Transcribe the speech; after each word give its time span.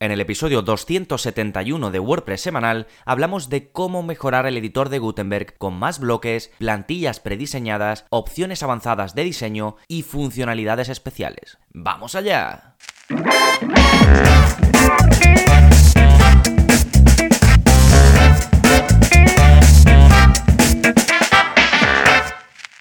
En 0.00 0.12
el 0.12 0.20
episodio 0.20 0.62
271 0.62 1.90
de 1.90 1.98
WordPress 1.98 2.40
semanal 2.40 2.86
hablamos 3.04 3.48
de 3.48 3.72
cómo 3.72 4.04
mejorar 4.04 4.46
el 4.46 4.56
editor 4.56 4.90
de 4.90 5.00
Gutenberg 5.00 5.58
con 5.58 5.74
más 5.74 5.98
bloques, 5.98 6.52
plantillas 6.58 7.18
prediseñadas, 7.18 8.04
opciones 8.10 8.62
avanzadas 8.62 9.16
de 9.16 9.24
diseño 9.24 9.74
y 9.88 10.02
funcionalidades 10.02 10.88
especiales. 10.88 11.58
¡Vamos 11.72 12.14
allá! 12.14 12.76